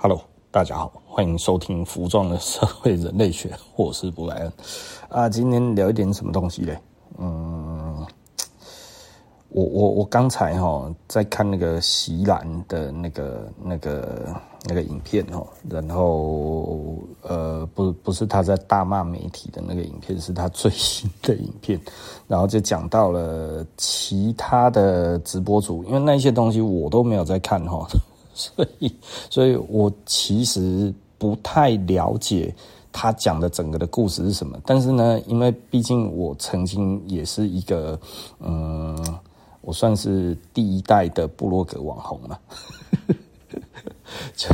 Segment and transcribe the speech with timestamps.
[0.00, 0.22] Hello，
[0.52, 4.52] 大家好，欢迎收听《服装的社会人类学》， 我是布莱恩
[5.08, 5.28] 啊。
[5.28, 6.78] 今天聊一点什么东西嘞？
[7.18, 8.06] 嗯，
[9.48, 14.36] 我我我刚才哈在看那个席兰的那个那个
[14.68, 21.80] 那个影片哦，然后呃不不是他在大骂媒体的那个影片，是他最新的影片，
[22.28, 27.84] 然后就讲到了其他的直播主，因为那些东西我都没有在看哈。
[28.54, 28.94] 所以，
[29.28, 32.54] 所以我其实不太了解
[32.92, 34.56] 他讲的整个的故事是什么。
[34.64, 37.98] 但是呢，因为毕竟我曾经也是一个，
[38.38, 38.96] 嗯，
[39.60, 42.38] 我算是第一代的部落格网红嘛。
[44.36, 44.48] 就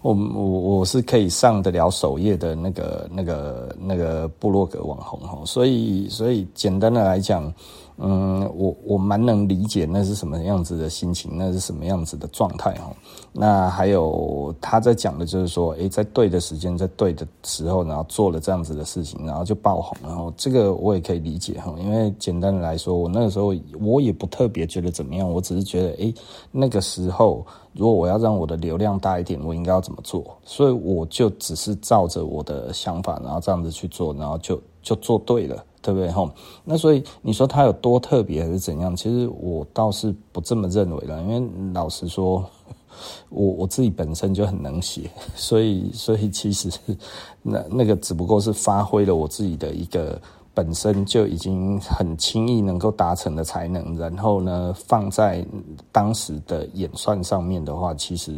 [0.00, 5.42] 我我我是可以上得了首页的那个那个那个部落格网红哈。
[5.44, 7.52] 所以，所以简单的来讲。
[7.96, 12.92] 嗯，我我蛮能理解那是什么样子的心情，那是什么样子的状态哈。
[13.32, 21.72] 那还有他在讲的就是说，诶，在对的时间，在对的时候，然后做了这样子的事情，然后就爆红，然后这个我也可以理解哈。
[21.78, 26.12] 因为简单的来说，我那个时候我也不特别觉得怎么样，我只是觉得，诶，
[26.50, 30.36] 那个时候如果我要让我的流量大一点，我应该要怎么做？
[30.44, 35.64] 所以我就只是照着我的想法，然后这样子去做，然后就就做对了。
[35.84, 36.26] 对不对哈？
[36.64, 38.96] 那所以你说他有多特别还是怎样？
[38.96, 42.42] 其实我倒是不这么认为了，因为老实说，
[43.28, 46.70] 我我自己本身就很能写， 所以所以其实
[47.42, 50.18] 那那个只不过是发挥了我自己的一个
[50.54, 55.44] 本身就已经很轻易能够达成的才能，然后呢放在
[55.92, 58.32] 当时的演算上面的话，其实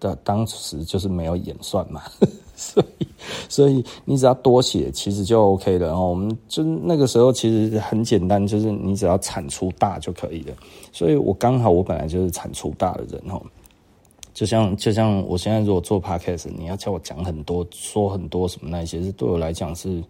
[0.00, 2.02] 的当时就是没有演算嘛。
[2.68, 3.06] 所以，
[3.48, 5.98] 所以你只要多写，其实就 OK 了。
[5.98, 10.54] 我们就那个时候其实很简单，就是你只要产出大就可以了。
[10.92, 13.40] 所以我刚好我本来就是产出大的人哦。
[14.34, 20.02] 就像就像我现在如果做 Podcast，你要叫我讲很多、说很多什么那些，是对我来讲是，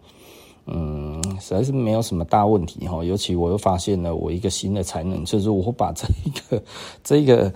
[0.65, 3.01] 嗯，实在是没有什么大问题哈。
[3.01, 6.63] 尤其我又发现了我一个新的才能，就是我会把这一个
[7.01, 7.51] 这一个。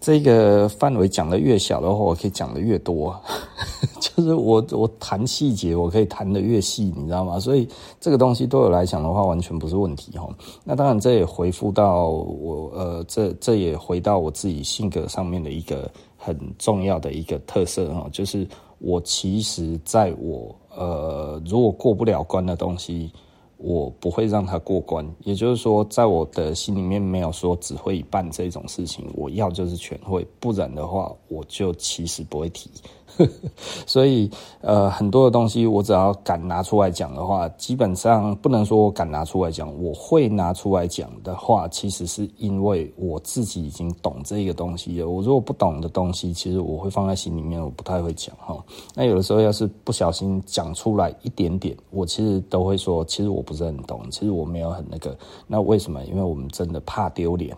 [0.00, 3.18] 这个范围讲得越小的话，我可以讲得越多。
[4.00, 7.40] 就是我我谈细节，我可以谈得越细，你知道吗？
[7.40, 7.68] 所以
[8.00, 10.28] 这个东西对我来讲的话，完全不是问题哈。
[10.64, 18.46] 那当然，这也回复到我呃，这这也回到我自己性格上面的一个很重要的一个特色哈，就是
[18.78, 23.10] 我其实在我呃，如果过不了关的东西。
[23.58, 32.70] 我不会让他过关，也就是说，在我的心里面没有说只会一半这种事情，我要就是全会，不然的话，我就其实不会提。
[33.86, 45.08] 所以，呃，很多的东西我只要敢拿出来讲的话，基本上不能说我敢拿出来讲，我会拿出来讲的话，其实是因为我自己已经懂这个东西了。
[45.08, 48.56] 我如果不懂的东西，其实我会放在心里面，我不太会讲哈。
[48.94, 55.16] 那有的时候要是不小心讲出来一点点，我其实都会说，其实我不是很懂，其实我没有很那个。
[55.46, 56.04] 那为什么？
[56.04, 57.56] 因为我们真的怕丢脸。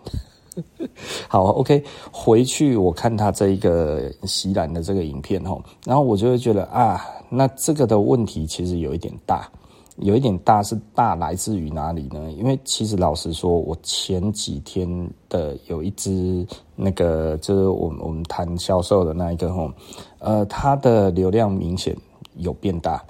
[1.27, 9.49] 好，OK，回去我看他这一个席兰的这个影片吼，然后我就会觉得啊，那这个的问题其实有一点大，
[9.97, 12.31] 有一点大是大来自于哪里呢？
[12.31, 14.87] 因为其实老实说，我前几天
[15.27, 16.45] 的有一只
[16.75, 19.71] 那个就是我们我们谈销售的那一个吼，
[20.19, 21.95] 呃，它的流量明显
[22.37, 23.03] 有变大，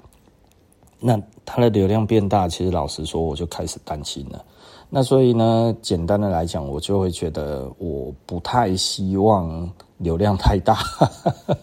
[0.98, 4.44] 那它的流量变大，其实老实说，我就开始担心了。
[4.92, 10.78] 那所以呢，简单的来讲，我就会觉得我不太希望流量太大，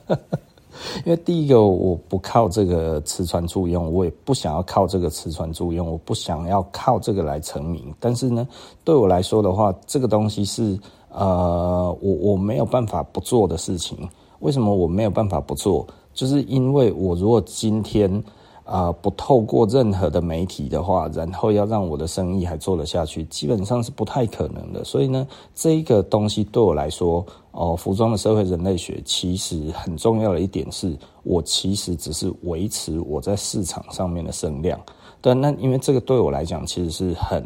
[1.04, 7.94] 因为第一个我不靠这个吃穿住用，我也不想要靠这个吃穿住用，我不想要靠这个来成名。
[8.00, 8.48] 但是呢，
[8.86, 10.80] 对我来说的话，这个东西是
[11.10, 14.08] 呃，我我没有办法不做的事情。
[14.40, 15.86] 为什么我没有办法不做？
[16.14, 18.24] 就是因为我如果今天。
[18.68, 24.84] 啊、不透过任何的媒体的话，然后要让我的生意还做得下去，基本上是不太可能的。
[24.84, 34.78] 所以呢，这一个东西对我来说，哦，服装的社会人类学其实很重要的一点是，我其实只是维持我在市场上面的声量。
[35.22, 37.46] 对，那因为这个对我来讲，其实是很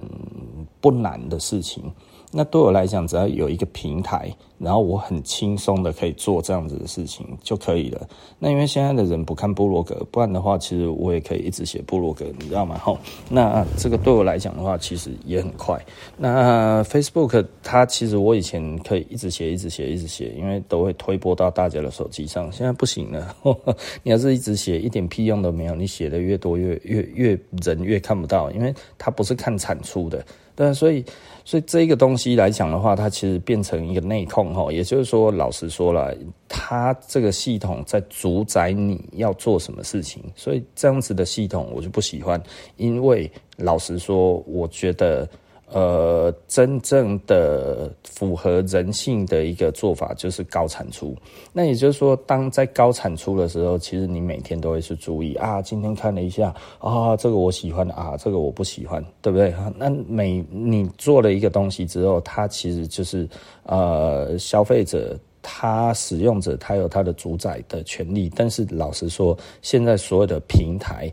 [0.82, 1.84] 不难的事情。
[2.32, 8.08] 那对我来讲，只要有一个平台，然后我很轻松的可以做这样子的事情就可以了。
[8.40, 12.78] 那因为现在的人不看部落格，不然的话，其实我也可以一直写部落格，你知道吗？
[12.84, 12.98] 吼，
[13.30, 15.80] 那这个对我来讲的话，其实也很快。
[16.18, 22.52] 那 Facebook 它其实我以前可以一直写、一直写、一直写，因为都会推播到大家的手机上。
[22.52, 25.76] 现在不行了，呵呵，你要是一直写，一点屁用都没有。
[25.76, 30.24] 你写的越多越，越越越人越看不到，因为它不是看产出的。
[30.54, 31.04] 对，所以，
[31.46, 36.16] 所以这一个东西来讲的话，它其实变成一个内控统哈，也就是说，老实说了，
[36.48, 42.42] 他这个系统在主宰你要做什么事情，所以这样子的系统我就不喜欢，
[42.78, 45.28] 因为老实说，我觉得。
[45.74, 51.16] 呃，真正的符合人性的一个做法就是高产出。
[51.54, 59.54] 那也就是说，当在高产出的时候，其实你每天都会去注意啊，今天看了一下啊，这个我喜欢啊，这个我不喜欢，对不对？
[59.78, 63.26] 那每你做了一个东西之后，它其实就是
[63.64, 68.30] 呃，消费者他使用者他有他的主宰的权利。
[68.36, 71.10] 但是老实说，现在所有的平台。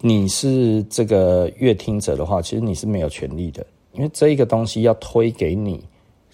[0.00, 5.84] 你是这个阅听者的话，其实你是没有权利的，因为这一个东西要推给你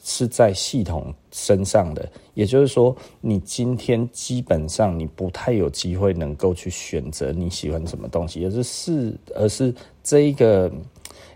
[0.03, 10.71] 是在系统身上的，也就是说，你今天基本上你不太有机会能够去选择你喜欢什么东西，而是是而是这一个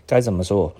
[0.05, 0.71] 该怎么说？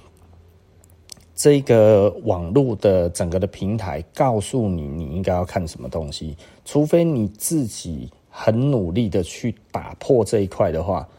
[1.34, 11.10] 这个网络的整个的平台告诉你你应该要看什么东西，除非你自己很努力的去打破这一块的话。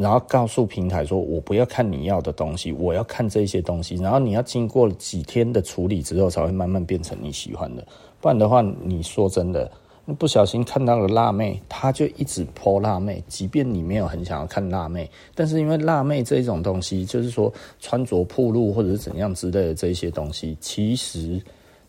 [0.00, 3.96] 然后告诉平台说：“我不要看你要的东西，我要看这些东西。
[3.96, 7.86] 然后你要经过几天的处理之后，才会慢慢变成你喜欢的。
[8.18, 9.70] 不然的话，你说真的，
[10.18, 13.22] 不小心看到了辣妹，他就一直 po 辣妹。
[13.28, 21.38] 即便你没有很想要看辣妹，但是因为辣妹这种东西，就是说穿着暴露或者是怎样之类的这些东西，其实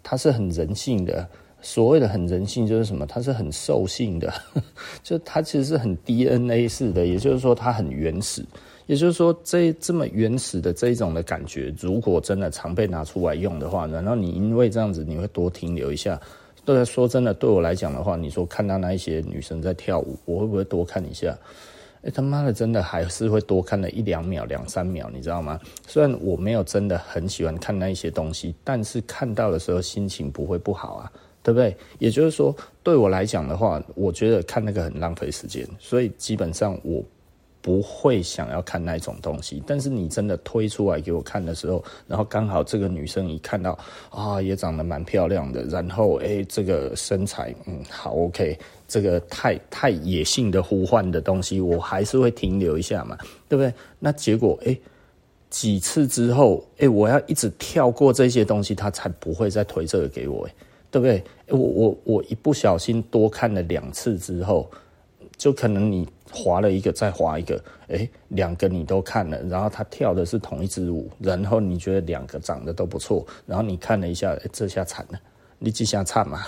[0.03, 1.25] 它是很人性的。”
[1.61, 3.05] 所谓的很人性就是什么？
[3.05, 4.33] 它是很兽性的，
[5.03, 8.43] 就它其实是很 DNA 式的，也就是说它很原始。
[8.87, 16.19] 也就是说，这这么原始的这一种的感觉，如果真的常被拿出来用的话，然后你因为这样子，你会多停留一下。
[16.65, 21.37] 对，说真的，对我来讲的话，你说看到那一些女生在跳舞，我会不会多看一下？
[22.03, 25.57] 哎，他妈的，真的还是会多看了一两秒、两三秒，你知道吗？
[25.87, 31.11] 虽然我没有真的很喜欢看那一些东西，但是看到的时候心情不会不好啊。
[31.43, 31.75] 对不对？
[31.99, 37.03] 也就是说，对我来讲的话，我觉得看那个很浪费时间，所以基本上我
[37.61, 39.61] 不会想要看那种东西。
[39.67, 43.77] 但是你真的推出来给我看的时候，然后刚好这个女生一看到
[44.09, 53.17] 啊，也长得蛮漂亮的，然后哎，这个身材嗯好 OK，这个太太野性的呼唤的东西，我还是会停留一下嘛，
[53.47, 53.73] 对不对？
[53.99, 54.75] 那结果哎，
[55.49, 60.53] 几次之后哎，我要一直跳过这些东西，他才不会再推这个给我哎。
[60.91, 61.23] 对不对？
[61.47, 64.69] 我我我一不小心多看了两次之后，
[65.37, 75.19] 就可能你滑了一个再滑一个，诶，两个你都看了，然后他跳的是同一支舞，然后你觉得两个长得都不错，然后你看了一下，诶，这下惨了，
[75.59, 76.41] 你几下惨嘛？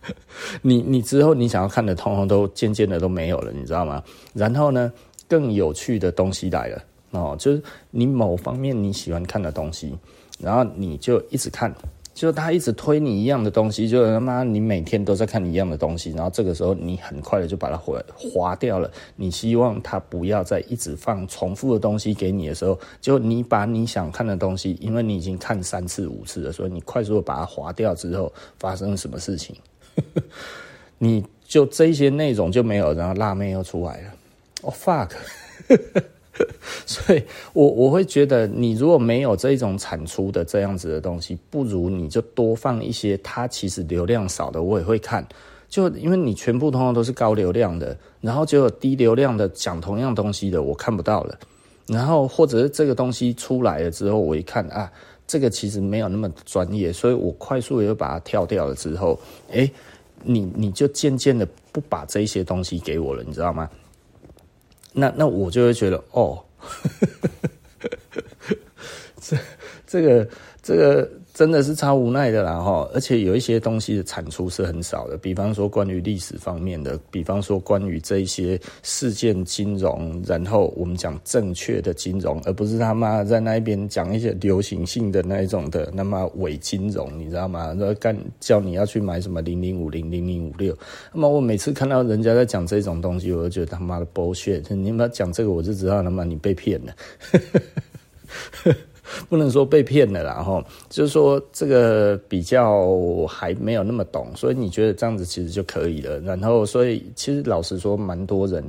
[0.62, 4.02] 你你之后你想要看的，通通都渐渐的都没有了，你知道吗？
[4.34, 4.92] 然后呢，
[5.26, 9.94] 更有趣的东西来了哦，就是你某方面你喜欢看的东西，
[10.38, 11.74] 然后你就一直看。
[12.18, 18.90] 就他一直推你一样的东西，就他妈你每天都在看你一样的东西，然后这个时候你很快的就把它划划掉了。
[19.14, 29.54] 你希望他不要再一直放重复的东西给你的时候，就你把你想看的东西，因为你已经看三次五次了，所以你快速的把它划掉之后，发生了什么事情？
[30.98, 34.08] 你就这些内容就没有，然后辣妹又出来了。
[34.62, 35.10] 哦、fuck！
[36.86, 45.26] 所以我我会觉得，你如果没有这种产出的这样子的东西，不如你就多放一些它其实流量少的，我也会看。
[45.68, 51.38] 就因为你全部通常都是高流量的，然后就有低流量的讲同样东西的，我看不到了。
[51.86, 54.90] 然后或者是这个东西出来了之后，我一看啊，
[55.26, 59.18] 这个其实没有那么专业，所以我快速又把它跳掉了之后，
[59.50, 59.70] 诶，
[60.22, 63.68] 你你就渐渐的不把这些东西给我了，你知道吗？
[64.92, 66.44] 那那我就会觉得哦，
[69.20, 69.36] 这
[69.86, 70.28] 这个
[70.62, 87.72] 这个真的是超无奈的啦哈，而且有一些东西的产出是很少的，比方说关于历史方面的，比方说关于这一些事件金融，然后我们讲正确的金融，而不是他妈在那边讲一些流行性的那一种的那么伪金融，你知道吗？
[87.78, 90.76] 那干叫你要去买什么零零五零零零五六，
[91.14, 96.92] 那么我每次看到人家在讲这种东西，我就觉得他妈的 bullshit，你们讲这个我就知道他妈你被骗了。
[99.28, 106.18] 不能说被骗了啦，然后就是说这个比较还没有那么懂，所以你觉得这样子其实就可以了。
[106.20, 108.62] 然后，所以其实老实说，蛮多人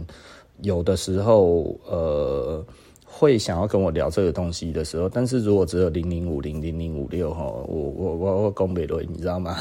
[0.61, 2.65] 有的时候呃
[3.05, 9.57] 会想要跟我聊这个东西的时候，但是如果只有零零五零零零五六哈，我我我我讲不对，你知道吗？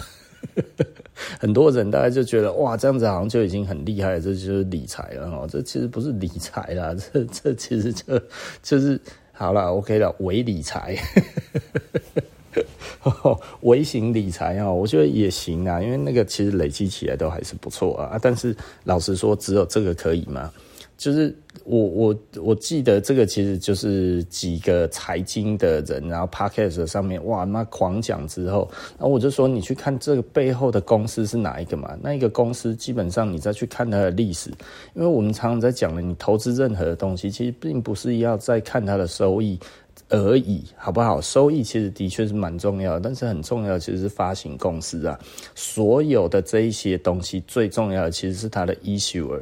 [1.40, 5.46] 很多人大概就觉得哇，这样子好像就已经很厉害了，这就是理财了哈。
[5.48, 8.20] 这其实不是理财啦，这这其实就
[8.62, 9.00] 就是。
[9.38, 10.96] 好了，OK 了，微理财，
[13.60, 18.18] 微型理财啊，我觉得也行啊，因为那个其实累积起来都还是不错啊。
[18.20, 20.52] 但是老实说，只有这个可以吗？
[20.98, 21.32] 就是
[21.64, 31.96] 我我我记得这个其实就是几个财经的人，然后 podcast 上面哇那狂讲之后，然后我就说你去看这个背后的公司是哪一个嘛？
[32.02, 34.50] 那一个公司基本上你再去看它的历史，
[34.94, 39.56] 因为我们常常在讲的，你投资任何的东西，其实并不是要再看它的收益
[40.08, 41.20] 而已，好不好？
[41.20, 45.16] 收益其实的确是蛮重要的，但是很重要的其实是发行公司啊，
[45.54, 49.40] 所有的这一些东西最重要的其实是它的 issuer，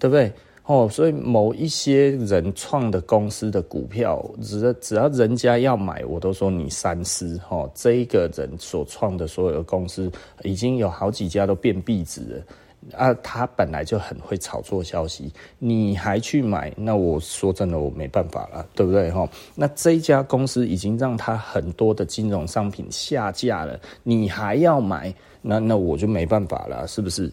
[0.00, 0.32] 对不对？
[0.66, 7.40] 哦，所以某一些人创的公司的股票，只要只要人家要买，我都说你三思。
[7.48, 10.10] 哦，这一个人所创的所有的公司，
[10.42, 13.14] 已经有好几家都变壁纸了啊！
[13.22, 16.72] 他本来就很会炒作消息，你还去买？
[16.76, 19.08] 那我说真的，我没办法了，对不对？
[19.12, 25.14] 哈，那这一家公司已经让他很多的金融商品下架了，你还要买？
[25.42, 27.32] 那那我就没办法了，是不是？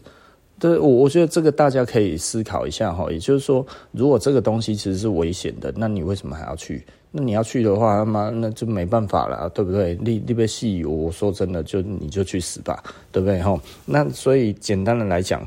[0.58, 6.84] 对，我我觉得这个大家可以思考一下哈，也就是说，如果这个东西其实是危险的，那你为什么还要去？
[7.10, 9.98] 那你要去的话，他妈那就没办法了，对不对？
[10.00, 12.82] 你你别戏，我说真的，就你就去死吧，
[13.12, 13.60] 对不对哈？
[13.84, 15.46] 那所以简单的来讲，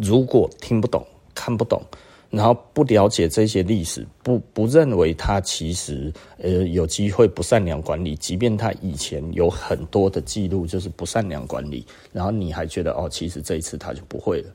[0.00, 1.80] 如果听不懂、看不懂。
[2.28, 14.50] 然后不了解这些历史，不不认为他其实呃有机会不善良管理，即便他以前有很多的记录就是不善良管理，然后你还觉得哦，其实这一次他就不会了，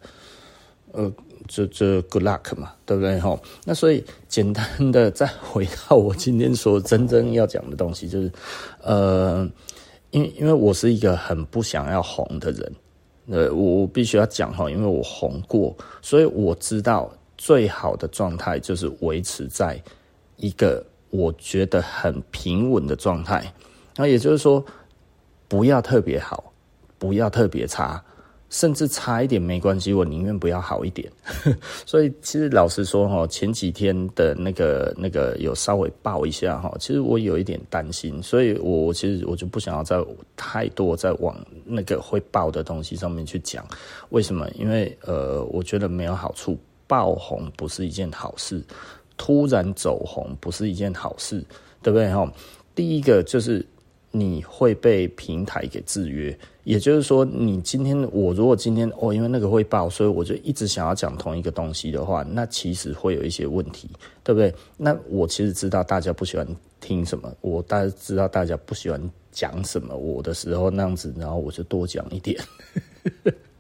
[0.91, 1.13] 呃，
[1.47, 3.39] 这这 good luck 嘛，对不对哈？
[3.63, 8.29] 那所以简单的再回到我今天说真正要讲的东西，就是
[8.83, 9.49] 呃，
[10.11, 12.75] 因为因为我是一个很不想要红的人，
[13.29, 17.11] 呃，我我必须要讲哈，因为我红过，所以我知道。
[17.41, 19.81] 最好的状态就是维持在
[20.36, 23.51] 一个我觉得很平稳的状态，
[23.95, 24.63] 那也就是说，
[25.48, 26.53] 不要特别好，
[27.00, 28.00] 不要特别差，
[28.51, 31.12] 甚至差一点没关系，我宁愿不要好一点。
[31.83, 39.98] 所以其实老实说哈，前几天的那个那个有稍微爆一下哈，其实我有一点担心，所以我其实我就不想要再
[40.36, 43.65] 太多再往那个会爆的东西上面去讲。
[44.10, 44.48] 为什么？
[44.51, 46.55] 因为呃，我觉得没有好处。
[46.91, 48.62] 爆红不是一件好事，
[49.15, 51.41] 突然走红不是一件好事，
[51.81, 52.13] 对不对？
[52.13, 52.29] 哈，
[52.75, 53.65] 第一个就是
[54.12, 63.89] 你会被平台给制约，也就是说，你今天我如果今天哦，因为那个会爆，所以我就一直想要讲同一个东西的话，那其实会有一些问题，
[64.21, 64.53] 对不对？
[64.75, 66.45] 那我其实知道大家不喜欢
[66.81, 72.38] 听什么，我大家知道大家不喜欢讲什么，我的时候那样子，然后我就多讲一点。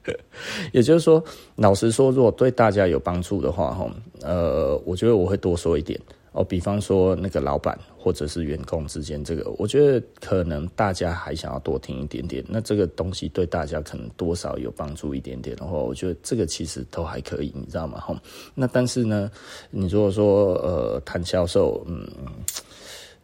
[0.73, 1.23] 也就是说，
[1.55, 3.89] 老实说，如果对大家有帮助的话，哈，
[4.21, 5.99] 呃，我觉得我会多说一点
[6.31, 6.43] 哦。
[6.43, 12.43] 比方说，那个老板或者是员工之间，这个我觉得可能大家还想要多听一点点。
[12.47, 17.99] 那这个东西对大家可能多少有帮助一点点的话，我觉得这个其实都还可以，你知道吗？
[17.99, 18.19] 哈，
[18.55, 19.29] 那但是呢，
[19.69, 22.07] 你如果说呃谈销售，嗯，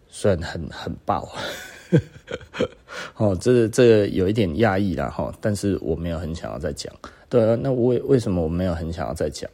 [0.10, 1.28] 虽然很很爆。
[3.18, 6.94] 哦，这这有一点压抑啦哈，但是我没有很想要再讲。
[7.30, 9.50] 对啊，那为为什么我没有很想要再讲？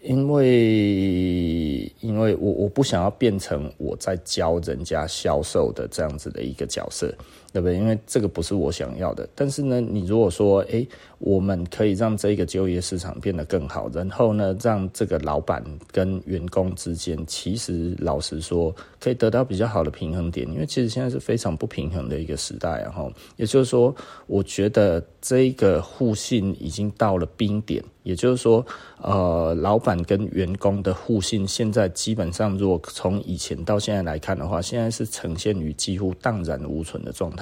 [0.00, 7.14] 因为因为我我不想要变成我在教人家销售的这样子的一个角色。
[7.52, 7.76] 对不对？
[7.76, 9.28] 因为这个不是我想要的。
[9.34, 20.48] 但是呢，你如果说，诶，我们可以让这个就业市场变得更好，然后呢，让这个老板跟员工之间，其实老实说，可以得到比较好的平衡点。
[20.48, 23.94] 因为其实现在是非常不平衡的一个时代，然后，也就是说，
[24.26, 27.82] 我觉得这个互信已经到了冰点。
[28.02, 28.66] 也就是说，
[29.00, 37.41] 呃，老板跟员工的互信，现在基本上，如果从以前到现在来看的话，现在是呈现于几乎荡然无存的状态。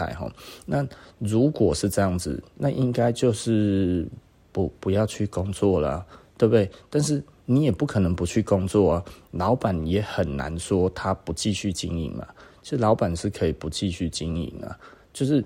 [0.66, 0.86] 那
[1.18, 4.06] 如果是这样子，那应该就是
[4.52, 6.04] 不不要去工作了，
[6.38, 6.70] 对不对？
[6.88, 12.26] 但是你也不可能不去工作啊，老板也很难说他不继续经营嘛。
[12.62, 14.78] 其实老板是可以不继续经营啊，
[15.12, 15.44] 就是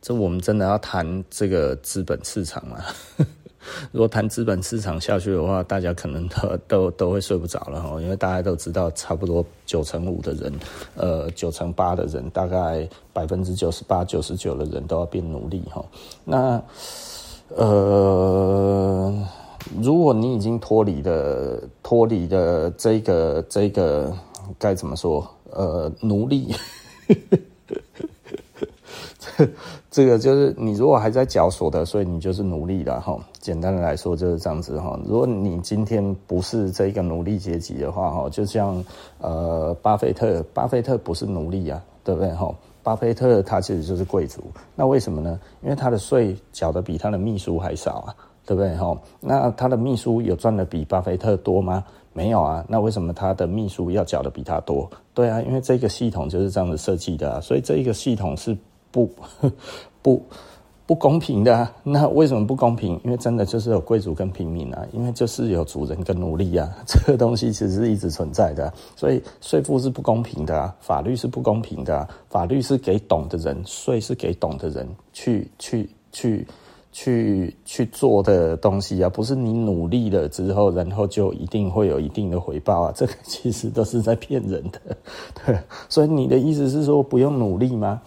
[0.00, 2.82] 这我们真的要谈这个资本市场嘛。
[3.92, 10.52] 如果谈资本市场下去的话，大家可能都都 都会睡不着了哈，因为大家都知道，差不多九成五的人，
[10.96, 15.84] 呃，九成八的人，大概百分之九十八、九十九的人都要变奴隶哈。
[16.24, 16.62] 那
[17.56, 19.26] 呃，
[19.80, 24.12] 如果你已经脱离了脱离了这个这个
[24.58, 25.28] 该怎么说？
[25.50, 26.54] 呃，奴隶。
[29.90, 33.18] 这个就是你如果还在缴所得税，你就是奴隶了哈。
[33.40, 34.98] 简单的来说就是这样子哈。
[35.06, 38.84] 如果你今天不是这个奴隶阶级的话哈，就像
[39.18, 42.30] 呃巴菲特，巴菲特不是奴隶啊，对不对？
[42.34, 42.52] 哈，
[42.82, 44.42] 巴菲特他其实就是贵族，
[44.74, 45.38] 那为什么呢？
[45.62, 48.14] 因为他的税缴的比他的秘书还少啊，
[48.44, 48.74] 对不对？
[48.76, 51.84] 哈，那他的秘书有赚的比巴菲特多吗？
[52.12, 54.90] 没有啊，那为什么他的秘书要缴的比他多？
[55.14, 58.56] 对啊，因为这个系统就是这样子设计的啊，所以这一个系统是
[58.90, 59.10] 不
[60.02, 60.22] 不。
[60.88, 62.98] 不公平的，那为什么不公平？
[63.04, 76.46] 因为真的就是有贵族跟平民啊，因为就是有主人跟奴隶啊， 这个东西其实是一直存在的，所以税负是不公平的啊，法律是不公平的，法律是给懂的人，税是给懂的人去去去
[76.90, 84.96] 去去做的东西啊，不是你努力了之后，然后就一定会有一定的回报啊，这个其实都是在骗人的，
[85.44, 85.58] 对，
[85.90, 88.00] 所以你的意思是说不用努力吗？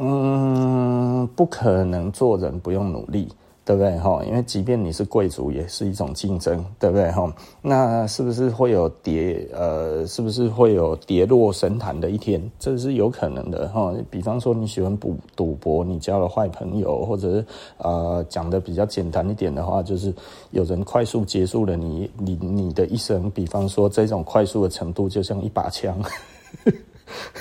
[0.00, 3.28] 嗯，不可能做人不用努力，
[3.64, 4.22] 对不对哈？
[4.24, 7.32] 因为即便你是贵族，也是一种竞争，对不对哈？
[7.60, 9.46] 那是不是会有跌？
[9.52, 12.40] 呃，是不是会有跌落神坛的一天？
[12.58, 13.92] 这是有可能的哈。
[14.08, 17.44] 比方说你喜欢赌赌博，你交了坏朋友，或者是
[17.78, 20.14] 呃讲的比较简单一点的话，就是
[20.52, 23.30] 有人快速结束了你你你的一生。
[23.32, 26.00] 比方说这种快速的程度，就像一把枪。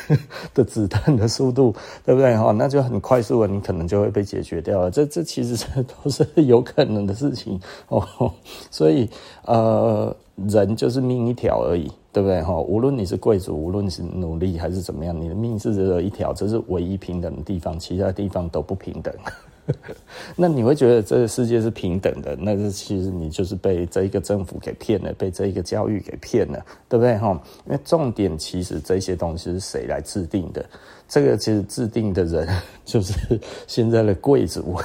[0.54, 1.74] 的子弹的速度，
[2.06, 2.36] 对不对？
[2.36, 4.92] 哈，那就很快速了，你可能就会被解决掉了。
[4.92, 5.66] 这这其实
[6.04, 7.60] 都是有可能的事情
[7.90, 8.32] 哦。
[8.72, 9.10] 所以
[9.44, 10.16] 呃，
[10.48, 12.42] 人就是命一条而已，对不对？
[12.42, 19.14] 哈，无论你是贵族，无论是努力还是怎么样，你的命是只有一条，这是唯一平等的地方，其他地方都不平等。
[20.36, 22.36] 那你会觉得这个世界是平等的？
[22.40, 27.18] 那是其实你就是被这一个政府给骗了，被这一个教育给骗了，对不对？
[27.18, 27.30] 哈，
[27.66, 30.66] 因为重点其实这些东西是谁来制定的？
[31.08, 32.48] 这个其实制定的人
[32.84, 34.76] 就是现在的贵族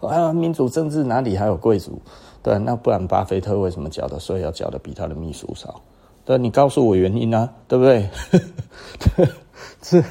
[0.00, 0.32] 啊！
[0.32, 2.00] 民主政治哪里还有贵族？
[2.42, 5.80] 对，那不然巴菲特为什么缴的税要缴的比他的秘书少？
[6.24, 8.08] 对，你告诉我原因啊，对不对？
[9.82, 10.02] 是，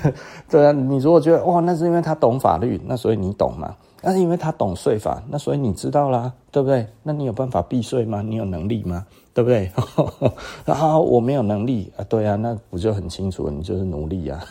[0.50, 0.72] 对啊。
[0.72, 3.74] 你如果觉得哇，那是因为他懂法律，那所以你懂嘛？
[4.06, 6.86] 那是因为他懂税法，那所以你知道啦，对不对？
[7.02, 8.22] 那你有办法避税吗？
[8.22, 9.06] 你有能力吗？
[9.34, 9.72] 对不对？
[10.68, 14.44] 啊，我没有能力啊，对啊，那不就很清楚，你就是奴隶啊。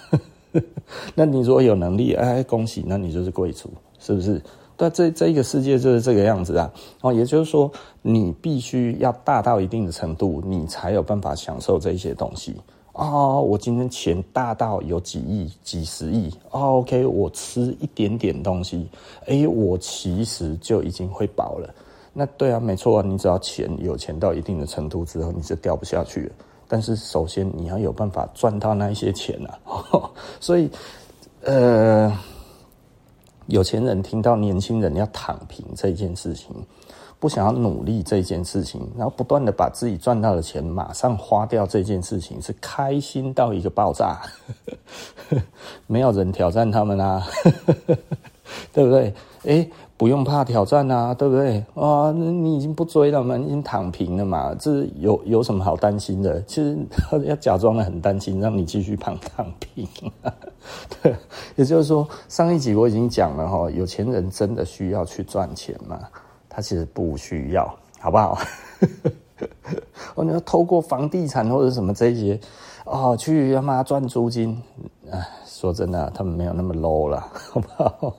[1.14, 4.42] 那你如果有能力，哎，恭喜，那你就是贵族，是不是？
[4.74, 6.72] 对，这这一个世界就是这个样子啊。
[7.02, 12.56] 哦，也就是说，你必须要大到一定的程度，你才有办法享受这些东西。
[12.92, 16.28] 哦，我今天钱大到有几亿、几十亿。
[16.50, 18.86] 哦，OK，我吃一点点东西，
[19.26, 21.74] 诶，我其实就已经会饱了。
[22.12, 26.32] 那对啊，没错啊，你只要钱有钱到一定的程度之后，你就掉不下去了。
[26.68, 29.58] 但是首先你要有办法赚到那一些钱啊。
[30.38, 30.70] 所以，
[31.40, 32.14] 呃，
[33.46, 36.48] 有钱人听到年轻人要躺平这件事情。
[37.22, 44.20] 不想要努力这件事情，然后不断的把自己赚到的钱马上花掉这件事情，是开心到一个爆炸，
[45.86, 47.24] 没有人挑战他们啊，
[48.74, 49.14] 对不对？
[49.44, 51.64] 诶，不用怕挑战啊，对不对？
[51.74, 56.42] 啊，你已经不追了嘛，你已经躺平了嘛，这有有什么好担心的？
[56.42, 56.76] 其实
[57.24, 59.86] 要假装的很担心，让你继续躺躺平。
[61.00, 61.14] 对，
[61.54, 66.00] 也就是说，上一集我已经讲了哈，有钱人真的需要去赚钱嘛？
[66.54, 68.38] 他其实不需要，好不好？
[70.14, 72.38] 我 你要透过房地产或者什么这些
[72.84, 74.60] 哦，去他妈赚租金。
[75.10, 78.14] 哎，说真的，他们没有那么 low 了， 好不好？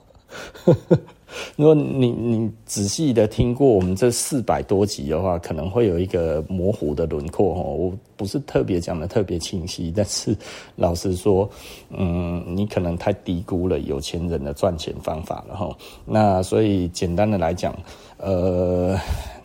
[1.56, 7.62] 如果你你仔细的听过我们这四百多集的话，可能会有一个模糊的轮廓哦。
[7.74, 10.36] 我不是特别讲的特别清晰，但是
[10.76, 11.48] 老实说，
[11.90, 15.76] 嗯，你可能太低估了有钱人的赚钱方法了哈。
[16.04, 17.74] 那所以简单的来讲，
[18.24, 18.98] 呃，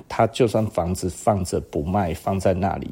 [0.07, 2.89] 他就算房子放着不卖，放在那里，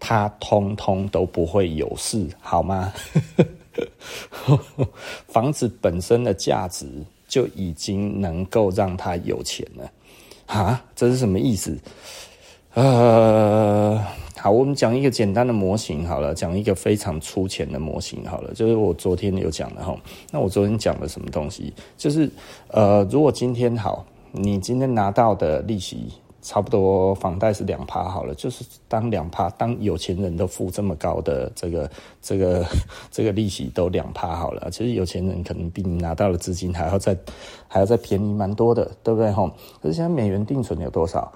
[0.00, 2.92] 他通通都不会有事，好吗？
[5.28, 6.86] 房子本身的价值。
[7.28, 9.92] 就已经能够让他有钱了，
[10.46, 11.76] 啊，这是什么意思？
[12.72, 14.02] 呃，
[14.38, 19.94] 好，我们讲一个简单的模型好了，讲一个非常粗浅的模型好了，就是我昨天有讲的哈。
[20.30, 21.70] 那我昨天讲了什么东西？
[21.98, 22.30] 就是
[22.68, 26.12] 呃，如果今天好，你今天拿到的利息。
[26.40, 31.90] 差不多房贷是两趴好了，就是当两趴，当有钱人都付这么高的这个
[32.22, 32.64] 这个
[33.10, 37.14] 这个利息都两趴好了，其实有钱人可能比你拿到的资金还要再
[37.66, 39.50] 还要再便宜蛮多的，对不对吼？
[39.82, 41.30] 可是现在美元定存有多少？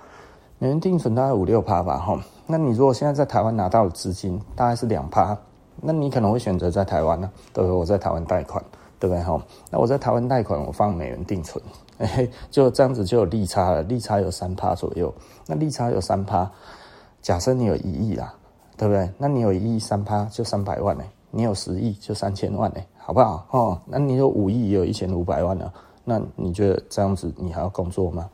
[0.60, 2.18] 美元定存大概五六趴吧吼。
[2.46, 5.36] 那你如果现在在台湾拿到的资金大概是两趴，
[5.80, 7.30] 那你可能会选择在台湾呢？
[7.52, 7.76] 对不对？
[7.76, 8.64] 我在台湾贷款，
[9.02, 9.42] 对不对吼？
[9.68, 11.60] 那我在台湾贷款，我放美元定存。
[11.98, 15.12] 哎，就这样子就有利差了，利差有三趴左右。
[15.44, 16.48] 那利差有三趴，
[17.20, 18.32] 假设你有一亿啦，
[18.76, 19.10] 对不对？
[19.18, 23.44] 那你有一亿三趴就三百万呢，你有十亿就三千万呢，好不好？
[23.50, 28.30] 哦，那你有五亿，也有一千五百万了，那你觉得这样子你还要工作吗？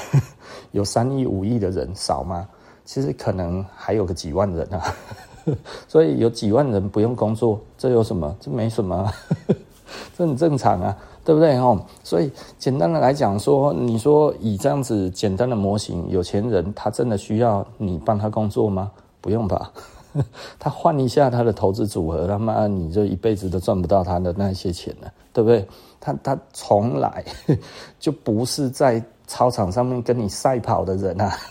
[0.72, 2.46] 有三亿、五亿的人少吗？
[2.84, 4.84] 其实可能还有个几万人啊。
[5.86, 8.34] 所以有几万人不用工作，这有什么？
[8.40, 9.12] 这没什么，
[10.16, 11.56] 这很正常啊，对不对？
[11.56, 18.90] 哦，所以简单的来讲说，你说以这样子简单的模型，有钱人他真的需要你帮他工作吗？
[19.20, 19.72] 不用吧，
[20.58, 25.66] 他换一下他的投资组合，他妈你就一辈子都赚不到他的那些钱了，对不对？
[26.00, 27.24] 他他从来
[27.98, 31.32] 就不是在操场上面跟你赛跑的人啊。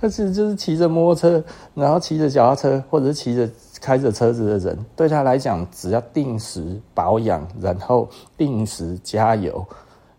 [0.00, 3.48] 他其实就是骑着摩托车，然后骑着脚踏车，或者是骑着
[3.82, 4.78] 开着车子的人。
[4.96, 9.66] 对他来讲，只要定时保养，然后定时加油，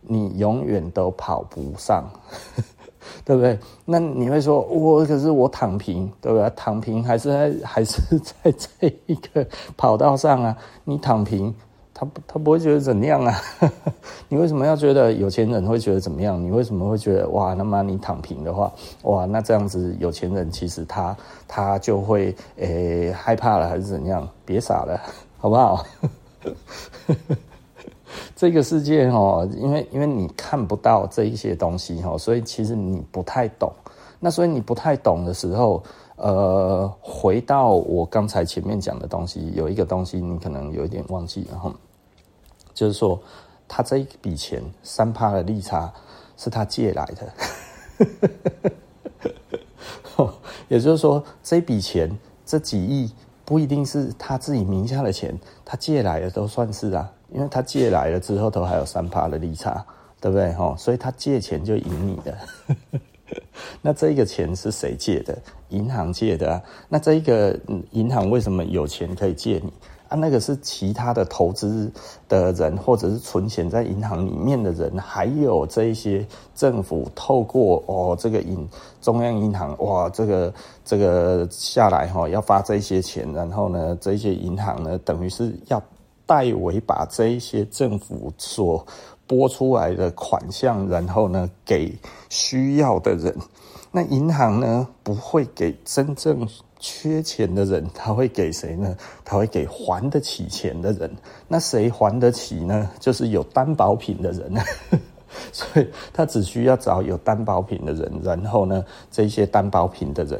[0.02, 2.04] 你永远都跑不上，
[3.26, 3.58] 对不对？
[3.86, 6.47] 那你会说，我可是我躺平，对不对？
[6.56, 9.47] 躺平还是在还是在这一个
[9.78, 10.58] 跑道上啊？
[10.84, 11.56] 你躺平。
[12.04, 13.39] 他不，他不会觉得怎样啊？
[14.28, 16.42] 你为什么要觉得有钱人会觉得怎么样？
[16.44, 17.54] 你为什么会觉得哇？
[17.54, 18.72] 那么你躺平的话，
[19.04, 21.16] 哇，那这样子有钱人其实他
[21.48, 24.28] 他就会诶、害怕了还是怎样？
[24.46, 25.00] 别傻了，
[25.39, 25.86] 好不好？
[28.36, 33.72] 这个世界哦，因为因为你看不到这一些东西哦，所以其实你不太懂。
[34.20, 35.84] 那所以你不太懂的时候，
[36.16, 41.74] 呃，回到我刚才前面讲的东西，有一个东西你可能有一点忘记，然后
[42.73, 43.21] 就是说，
[43.67, 45.93] 他这一笔钱三趴的利差
[46.38, 47.33] 是他借来的，
[50.67, 52.09] 也就是说，这笔钱
[52.45, 53.12] 这几亿
[53.45, 59.86] 不一定是他自己名下的钱，他借来的都算是啊，因为他借来了之后都还有三趴的利差，
[60.19, 60.51] 对不对？
[60.53, 62.38] 哈，所以他借钱就赢你的。
[63.81, 65.38] 那这个钱是谁借的？
[65.69, 66.62] 银行借的啊。
[66.88, 67.59] 那这一个
[67.91, 69.73] 银行为什么有钱可以借你
[70.13, 70.15] 啊？
[70.15, 71.91] 那个是其他的投资
[72.30, 78.67] 的人，或者是存钱在银行里面的人，还有这一些政府透过哦这个银
[79.02, 80.54] 中央银行哇，这个
[80.86, 85.82] 这个下来哈，要发这些钱，然后呢，这些银行呢，等于是要
[86.28, 88.86] 代为把这一些政府所
[89.26, 91.91] 拨出来的款项，然后呢，给
[92.30, 93.36] 需要的人。
[93.91, 96.47] 那银行呢，不会给真正
[96.84, 98.93] 缺钱的人，他会给谁呢？
[99.24, 101.10] 他会给还得起钱的人。
[101.48, 102.91] 那谁还得起呢？
[103.00, 104.54] 就是有担保品的人。
[105.52, 110.39] 所以他只需要找有担保品的人，然后呢，这些担保品的人，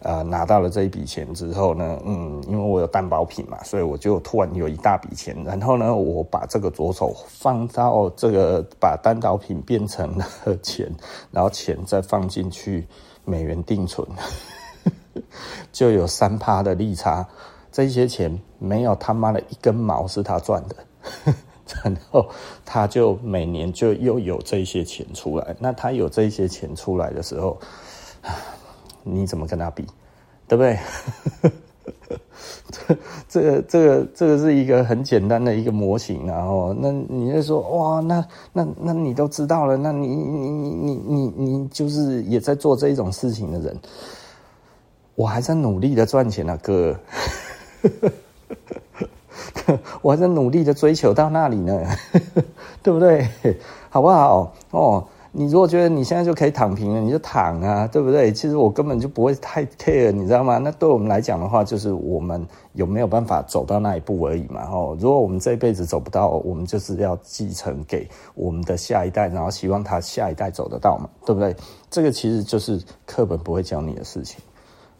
[0.00, 10.24] 呃，拿到了这一笔钱之后呢，嗯，因为我有担保品嘛，所以我就突然有一大笔钱，然后呢，我把这个左手放到这个，把担保品变成了
[10.62, 10.90] 钱，
[11.30, 12.86] 然后钱再放进去
[13.26, 14.08] 美元定存，
[15.72, 17.26] 就有三趴的利差，
[17.70, 20.76] 这些钱没有他妈的一根毛是他赚的。
[21.84, 22.28] 然后
[22.64, 27.56] 他就每年就又有这些钱出来，那他有这些钱出来的时候，
[29.04, 29.86] 你怎么跟他比，
[30.48, 30.78] 对不对？
[33.28, 43.78] 这个这个这个是一个很简单的一个模型，然后那你就说哇，那那那你都知道了，那你你你你你你就是也在做这一种事情的人，
[45.20, 46.96] 我还在努力的赚钱啊，哥。
[50.00, 51.78] 我还在努力的追求到那里呢，
[52.82, 53.28] 对不对？
[53.90, 54.50] 好不好？
[54.70, 58.32] 哦，你如果觉得你现在就可以躺平了，你就躺啊，对不对？
[58.32, 60.56] 其实我根本就不会太 care，你知道吗？
[60.56, 64.62] 那对我们来讲的话，就是我们有没有办法走到那一步而已嘛。
[64.72, 71.54] 哦，如果我们这一辈子走不到，我们就是要继承给我们的下一代，然后希望他下一代走得到嘛，对不对？
[71.90, 74.40] 这个其实就是课本不会教你的事情。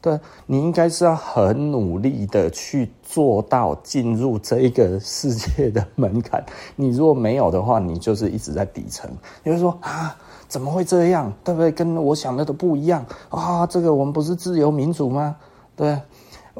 [0.01, 6.43] 对，你应该是要很努力的去做到进入这一个世界的门槛。
[6.75, 9.07] 你如果没有的话，你就是一直在底层。
[9.43, 11.31] 你会说啊，怎么会这样？
[11.43, 11.71] 对不对？
[11.71, 13.67] 跟我想的都不一样啊！
[13.67, 15.35] 这个我们不是自由民主吗？
[15.75, 15.97] 对，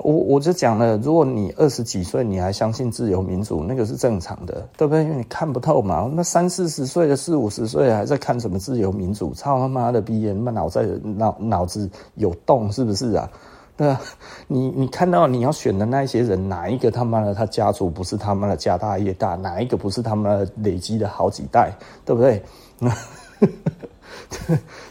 [0.04, 5.04] 我我就讲了，如果你二十几岁你还相信自由民主，那个是正常的，对不对？
[5.04, 6.12] 因为你看不透嘛。
[6.14, 9.34] 那三四十岁的、四五十岁还在看什么自由民主？
[9.34, 10.24] 操他妈的逼！
[10.24, 13.30] 人，那脑子脑脑子有洞是不是啊？
[13.78, 14.02] 对啊，
[14.48, 19.36] 你你看到你要选的那些人，哪一个他妈的他家族不是他妈的家大业大？
[19.36, 21.72] 哪一个不是他妈的累积了好几代？
[22.06, 22.42] 对不对？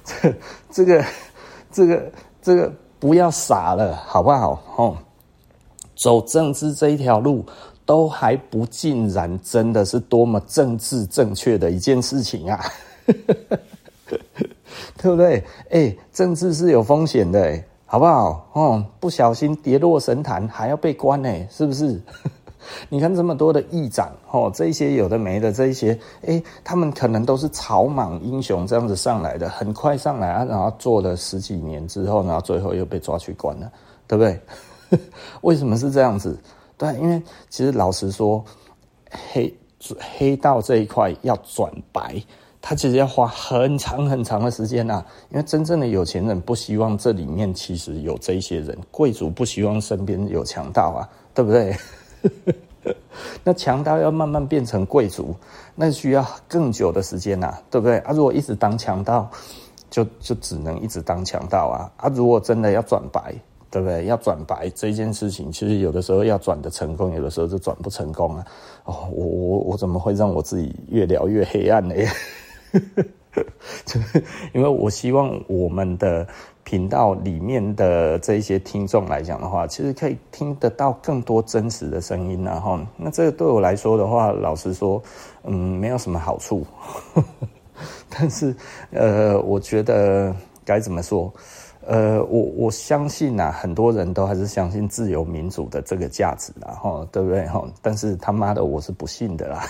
[0.04, 0.34] 这
[0.70, 1.04] 这个
[1.70, 2.72] 这个这个。
[3.00, 4.62] 不要傻了，好不好？
[4.76, 4.96] 哦，
[5.96, 7.44] 走政治这一条路，
[7.86, 12.64] 都还不尽然真的是多么政治正确的一件事情啊，
[14.96, 15.42] 对不对？
[15.70, 18.48] 哎，政治是有风险的，好不好？
[18.52, 22.00] 哦，不小心跌落神坛还要被关呢，是不是？
[22.88, 33.70] 你看这么多的议长，哦，这一些有的没的，这一些，哎，他们可能都是草莽英雄这样子上来的，很快上来啊，然后做了十几年之后，然后最后又被抓去关了，
[34.06, 34.40] 对不对？
[35.42, 36.38] 为什么是这样子？
[36.76, 38.44] 对，因为其实老实说，
[39.32, 39.54] 黑
[40.18, 42.22] 黑道这一块要转白。
[42.62, 51.74] 他其实要花很长很长的时间呐，因为真正的有钱人不希望这里面其实有这些人，贵族不希望身边有强盗啊，对不对？
[53.44, 55.34] 那强盗要慢慢变成贵族，
[55.74, 57.98] 那需要更久的时间呐，对不对？
[57.98, 59.30] 啊，如果一直当强盗，
[59.90, 61.90] 就就只能一直当强盗啊。
[61.96, 63.34] 啊，如果真的要转白，
[63.70, 64.06] 对不对？
[64.06, 68.46] 要转白这件事情，其实有的时候要转的成功，有的时候就转不成功啊。
[68.84, 71.94] 哦，我我我怎么会让我自己越聊越黑暗呢？
[73.84, 74.00] 就
[74.52, 76.26] 因为我希望我们的
[76.70, 85.02] 频道里面的这一些听众来讲的话，其实可以听得到更多真实的声音，然后那这个对我来说的话，老实说，
[85.42, 86.64] 嗯，没有什么好处。
[88.08, 88.54] 但是，
[88.92, 90.32] 呃，我觉得
[90.64, 91.32] 该怎么说？
[91.88, 97.48] 呃，我我相信啊，很多人都还是相信自由民主的这个价值，然后对不对？
[97.48, 99.66] 哈，但是他妈的，我是不信的啦。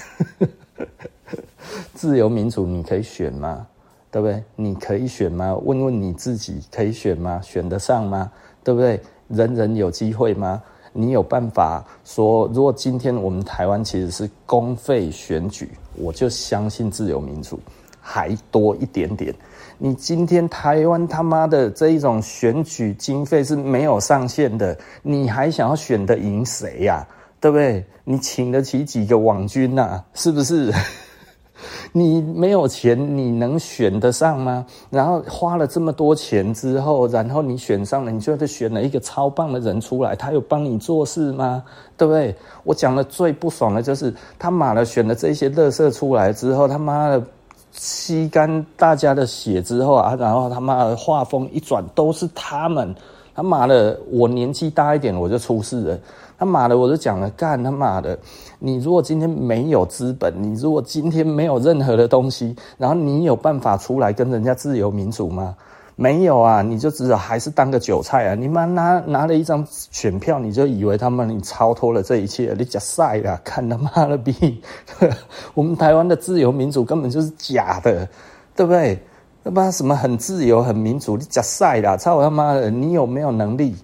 [1.97, 3.67] 自由民主，你可以选吗？
[4.11, 4.43] 对不对？
[4.57, 5.55] 你可以选吗？
[5.65, 7.41] 问问你自己，可以选吗？
[7.43, 8.31] 选得上吗？
[8.65, 9.01] 对不对？
[9.29, 10.63] 人人有机会吗？
[10.93, 17.61] 你有办法说，如果今天我们台湾其实是公费选举，我就相信自由民主
[18.01, 19.33] 还多一点点。
[19.79, 27.07] 你今天台湾他妈的这一种选举经费是没有上限的，你还想要选得赢谁呀？
[27.39, 27.85] 对不对？
[28.03, 30.03] 你请得起几个网军呐？
[30.13, 30.73] 是不是？
[31.93, 34.65] 你没有钱，你能选得上吗？
[34.91, 41.63] 然后花了这么多钱之后，然后你选上了，你觉得选了一个超棒的人出来，他有帮你做事吗？
[41.97, 42.35] 对不对？
[42.65, 47.23] 我讲的最不爽的就是他妈的选了这些垃圾出来之后，他妈的
[47.73, 52.95] 吸干大家的血之后啊，然后他妈的画风一转，都是他们。
[53.33, 55.99] 他妈的，我年纪大一点我就出事了。
[56.41, 58.19] 他妈的，我就讲了，干他妈的！
[58.59, 65.55] 你如果今天没有资本，你如果今天没有任何的东西，然后你有办法出来跟人家自由民主吗？
[65.97, 68.35] 没有啊，你就只有还是当个韭菜啊！
[68.35, 73.39] 你妈拿拿了一张选票，你就以为他们你超脱了这一切，你假赛啦！
[73.45, 74.63] 看他妈的逼！
[75.53, 78.09] 我们台湾的自由民主根本就是假的，
[78.57, 78.99] 对不对？
[79.45, 81.19] 他妈什么很自由很民主？
[81.19, 81.99] 你假赛啦！
[81.99, 82.71] 操他妈的！
[82.71, 83.77] 你有没有能力？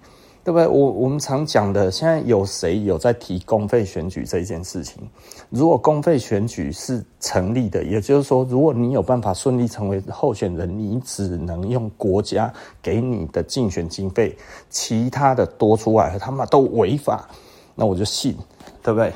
[0.46, 0.68] 对不对？
[0.68, 5.02] 我我们常讲的，现在有谁有在提公费选举这件事情？
[5.50, 14.38] 如果公费选举是成立的，也就是说，如果你有办法顺利成为候选人，你只能用国家给你的竞选经费，
[14.70, 17.28] 其他的多出来他妈都违法，
[17.74, 18.36] 那我就信，
[18.84, 19.12] 对不对？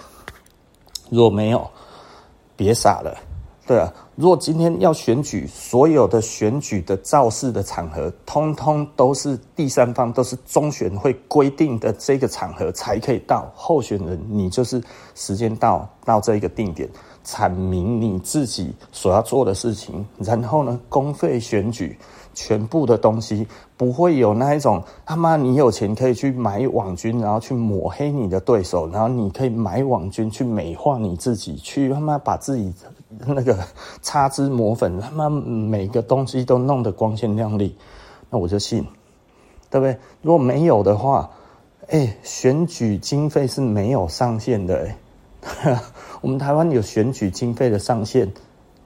[1.11, 1.65] 如果没有，
[2.57, 3.17] 别傻了。
[3.69, 14.79] 对啊，如果今天要选举，所有的选举的造势的场合，通通都是第三方，都是中选会规定的这个场合才可以到候选人，你就是
[15.15, 16.87] 时间到到这一个定点，
[17.25, 21.97] 阐明你自己所要做的事情，然后呢，公费选举。
[22.33, 23.45] 全部的东西
[23.77, 32.73] 不会有那一种他妈，你有钱可以去买网军，然后去抹黑你的对手，然后你可以买网军去美化你自己，去他妈把自己
[33.27, 33.57] 那个
[34.03, 37.77] 擦脂抹粉，他妈每个东西都弄得光鲜亮丽，
[38.31, 38.87] 那我就信，
[39.71, 39.99] 对不对？
[40.23, 41.31] 如果没有的话，
[41.89, 44.89] 哎，选举经费是没有上限的，
[45.63, 45.81] 哎，
[46.21, 48.33] 我们台湾有选举经费的上限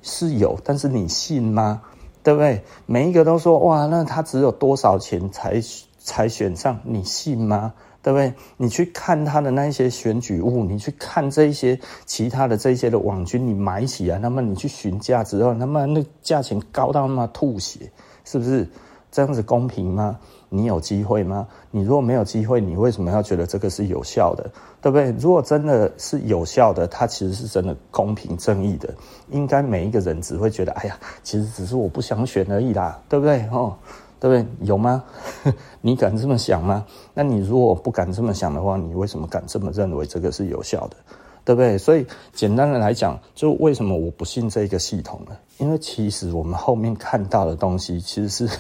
[0.03, 1.83] 是有，但是你信吗？
[2.23, 2.63] 对不对？
[2.87, 5.61] 每一个都说哇，那他只有多少钱才
[5.99, 6.81] 才选上？
[6.83, 7.75] 你信吗？
[8.05, 8.35] 对不对？
[8.59, 17.91] 你去看他的那一些选举物，你去看这一些其他的这些的网军，你买起来，那么你去询价之后，那么那价钱高到那么吐血，
[18.27, 18.69] 是不是？
[19.11, 20.19] 这样子公平吗？
[20.49, 21.47] 你有机会吗？
[21.71, 24.51] 你如果没有机会，你为什么要觉得这个是有效的？
[24.83, 25.13] 对不对？
[25.21, 28.93] 如果真的是有效的，它其实是真的公平正义的，
[29.31, 33.49] 应该每一个人只会觉得，哎呀，其实只是我不想选而已啦，对不对？
[33.53, 33.77] 哦，
[34.25, 34.67] 对不对？
[34.67, 35.05] 有吗？
[35.83, 36.87] 你敢这么想吗？
[37.13, 40.97] 那你如果不敢这么想的话，你为什么敢这么认为这个是有效的？
[41.45, 41.77] 对不对？
[41.77, 45.37] 所以简单的来讲，就为什么我不信这个系统呢？
[45.59, 48.59] 因为其实我们后面看到的东西，其实是。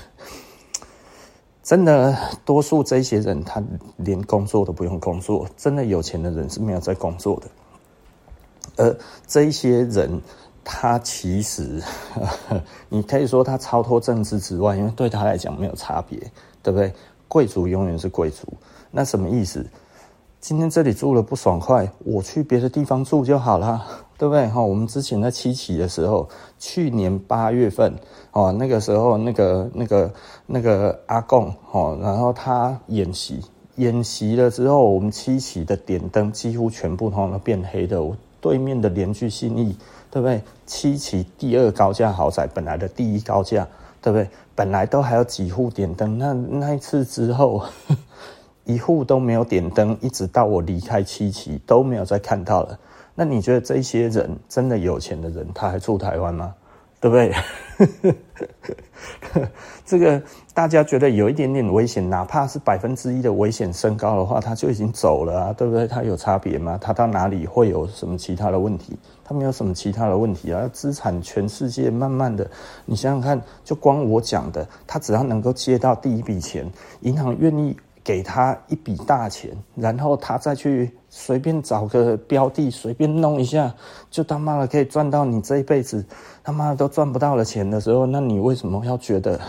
[1.65, 3.63] 真的，多数这些人他
[3.97, 5.47] 连工作都不用工作。
[5.57, 8.95] 真的有钱的人是没有在工作的，而
[9.27, 10.21] 这一些人，
[10.65, 11.83] 他其实，
[12.89, 16.19] 你可以说他超脱政治之外，因为对他来讲没有差别，
[16.63, 16.93] 对不对？
[17.29, 18.47] 贵族永远是贵族，
[18.91, 19.65] 那什么意思？
[20.41, 23.83] 今天这里住了不爽快，我去别的地方住就好了，
[24.19, 24.47] 对不对？
[24.49, 27.95] 哈，我们之前在七期的时候，去年八月份，
[28.33, 30.13] 哦，那个时候那个那个
[30.47, 33.41] 那个阿贡，哦，然后他演习，
[33.77, 38.03] 演习了之后，我们七期的点灯几乎全部通通变黑的。
[38.03, 39.75] 我对面的联聚信义，
[40.15, 40.41] 对不对？
[40.65, 43.67] 七期第二高价豪宅，本来的第一高价，
[44.01, 44.29] 对不对？
[44.55, 47.65] 本来都还有几户点灯，那那一次之后，
[48.63, 52.79] 一户都没有点灯，一直到我离开七期都没有再看到了。
[53.17, 56.55] 那你觉得这些人真的有钱的人，他还住台湾吗？
[57.01, 57.35] 对不对？
[59.85, 60.23] 这个
[60.55, 65.85] 大家觉得有一点点危险，哪怕是百分之一的危险升高的话，他就已经走了啊，对不对？
[65.85, 66.79] 他有差别吗？
[66.81, 68.97] 他到哪里会有什么其他的问题？
[69.25, 70.71] 他没有什么其他的问题啊。
[70.73, 72.49] 资产全世界慢慢的，
[72.85, 76.65] 你想想看，就光我讲的，他只要能够借到第一笔钱，
[77.01, 83.75] 银行愿意给他一笔大钱，然后他再去随便找个标的，随便弄一下，
[84.09, 86.07] 就他妈的可以赚到你这一辈子
[86.45, 89.41] 他妈的都赚不到的钱的时候，那你为什么要觉得？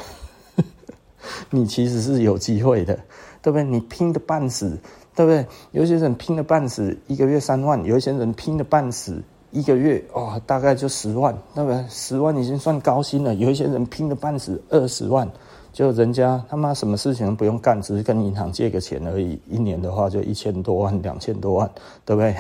[1.50, 2.94] 你其实是有机会的，
[3.42, 3.64] 对不对？
[3.64, 4.78] 你拼得半死，
[5.16, 5.46] 对不对？
[5.72, 11.86] 有些人拼得半死，一个月三万；有一些人拼得半死，一个月哦，大概就十万，对不对？
[11.90, 13.34] 十万已经算高薪了。
[13.36, 15.30] 有一些人拼得半死，二十万，
[15.72, 19.40] 就人家他妈什么事情都不用干，只是跟银行借个钱而已。
[19.48, 21.70] 一年的话就一千多万、两千多万，
[22.04, 22.36] 对不对？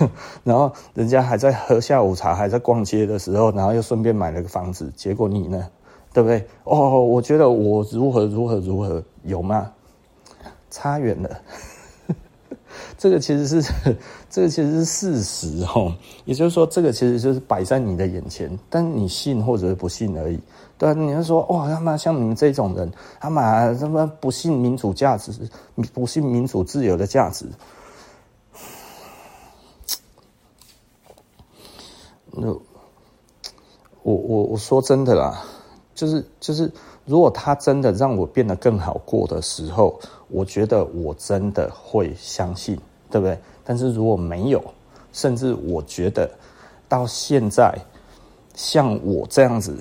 [0.42, 5.68] 然后人家还在喝下午茶，还在逛街的时候，然后又顺便买了个房子，结果你呢？
[6.12, 6.46] 对不对？
[6.64, 9.70] 哦，我觉得我如何如何如何有吗？
[10.70, 11.40] 差远了。
[12.96, 13.72] 这个其实是，
[14.30, 15.94] 这个其实是事实哦。
[16.24, 20.38] 也就是说，这个其实就是摆在你的眼前，但你信或者是不信而已。
[20.78, 25.32] 对啊，你就说哇，他妈像你们这种人，他妈他妈不信民主价值，
[25.92, 27.46] 不信民主自由的价值。
[32.30, 32.48] 那
[34.02, 35.44] 我我我说真的啦。
[35.94, 36.70] 就是就是，
[37.04, 42.78] 如果他真的让我变得更好过的时候，我觉得我真的会相信，
[43.10, 43.38] 对不对？
[43.62, 44.62] 但是如果没有，
[45.12, 46.30] 甚至我觉得
[46.88, 47.76] 到现在，
[48.54, 49.76] 像我这样子，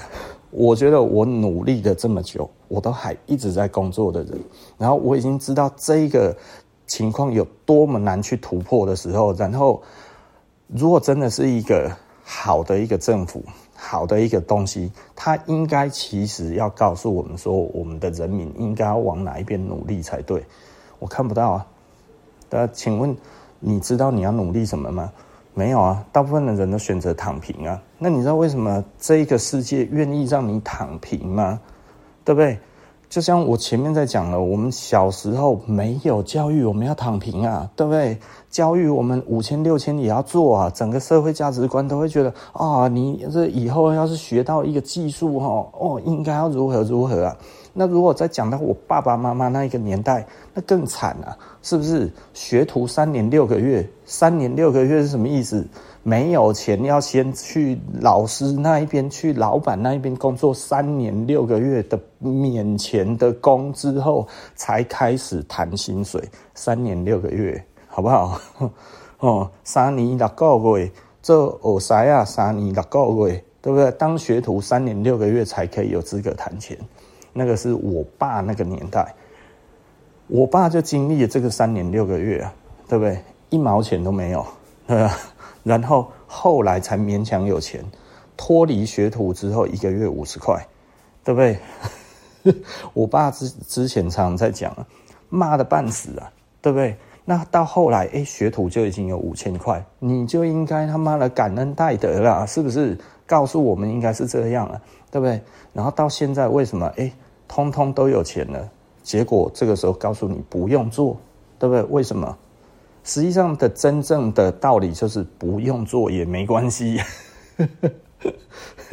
[0.52, 4.38] 我觉得我努力了这么久，我都还一直在工作的人，
[4.78, 6.36] 然后我已经知道这个
[6.88, 9.82] 情况有多么难去突破的时候，然后
[10.67, 11.89] 如果真的是一个
[12.24, 13.41] 好的一个政府。
[13.84, 20.46] 好的一个东西，它应该其实要告诉我们说，我们的人民应该往哪一边努力才对。
[21.00, 21.67] 我看不到啊，
[22.52, 23.17] 那请问
[23.60, 25.12] 你知道你要努力什么吗？
[25.56, 27.82] 没有啊，大部分的人都选择躺平啊。
[27.98, 31.60] 那你知道为什么这个世界愿意让你躺平吗？
[32.24, 32.60] 对不对？
[33.12, 38.17] 就像我前面在讲了，我们小时候没有教育，我们要躺平啊，对不对？
[38.50, 47.36] 教育我们五千六千也要做啊，整个社会价值观都会觉得啊、你这以后要是学到一个技术哈，哦，应该要如何如何啊。
[47.74, 52.10] 那如果再讲到我爸爸妈妈那一个年代，那更惨啊，是不是？
[52.34, 55.67] 学徒三年六个月，三年六个月是什么意思？
[56.04, 66.20] 没有钱，要先去老师那一边，去老板那一边工作三年六个月的免钱的工之后，才开始谈薪水。
[66.56, 68.42] 三年六个月，好不好？
[69.20, 70.28] 哦，三年六
[70.60, 73.92] 个月做学师啊，三年六个月，对不对？
[73.92, 76.76] 当学徒三年六个月才可以有资格谈钱。
[77.32, 79.14] 那个是我爸那个年代，
[80.26, 82.54] 我爸就经历了这个三年六个月啊，
[82.90, 83.20] 对不对？
[83.52, 84.44] 一毛钱都没有，
[84.88, 85.16] 对吧？
[85.63, 87.84] 然后后来才勉强有钱，
[88.36, 90.65] 脱离学徒之后一个月五十块，
[91.24, 91.58] 对不对？
[92.93, 94.86] 我爸之之前常常在讲啊，
[95.30, 96.95] 骂得半死啊，对不对？
[97.24, 102.97] 那到后来，哎，学徒就已经有五千块，你就应该他妈的感恩戴德了，是不是？
[103.28, 105.39] 告诉我们应该是这样啊，对不对？
[105.71, 107.10] 然后到现在为什么哎，
[107.47, 108.67] 通通都有钱了？
[109.04, 111.15] 结果这个时候告诉你不用做，
[111.58, 111.84] 对不对？
[111.84, 112.36] 为什么？
[113.04, 116.99] 实际上的真正的道理就是不用做也没关系，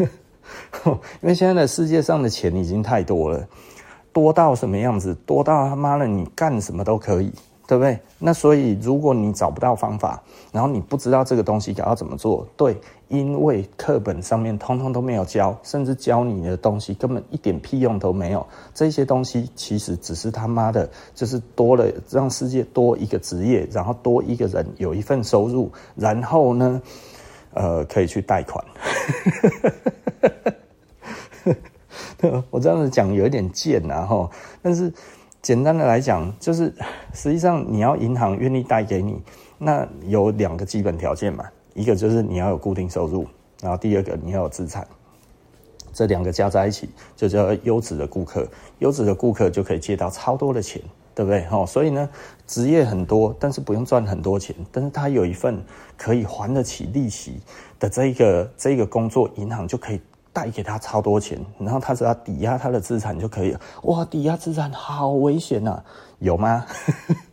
[0.00, 3.46] 因为现在的世界上的钱已经太多了，
[4.12, 5.14] 多到什么样子？
[5.26, 7.32] 多到他妈的你干什么都可以。
[7.68, 8.00] 对不对？
[8.18, 12.74] 那所以，如果你找不到方法，然后你不知道这个东西要怎么做，对，
[13.08, 18.46] 因为课本上面通通都没有教，甚至教你的东西根本一点屁用都没有。
[18.72, 26.80] 这些东西其实只是他妈的，就是多了让世界多一个职业，然后多一个人有一份收入，然后呢，
[27.54, 28.64] 呃，可以去贷款。
[32.50, 34.30] 我这样子讲有一点贱啊，哈，
[34.62, 34.92] 但是。
[35.40, 36.74] 简单的来讲，就是
[37.14, 39.22] 实际上你要银行愿意贷给你，
[39.56, 41.44] 那有两个基本条件嘛，
[41.78, 43.26] 一个就是你要有固定收入，
[43.62, 44.86] 然后第二个你要有资产，
[45.92, 48.46] 这两个加在一起就叫优质的顾客，
[48.80, 50.82] 优质的顾客就可以借到超多的钱。
[51.14, 51.44] 对不对？
[51.50, 52.08] 哦，所以呢，
[52.46, 55.60] 职业很多，但是不用赚很多钱，但是他有一份
[55.96, 57.40] 可以还得起利息
[57.80, 60.00] 的这一个这一个工作，银行就可以
[60.32, 63.60] 贷给他超多钱，然后他只要抵押他的资产就可以了。
[63.82, 65.82] 哇，抵押资产好危险呐，
[66.20, 66.64] 有吗？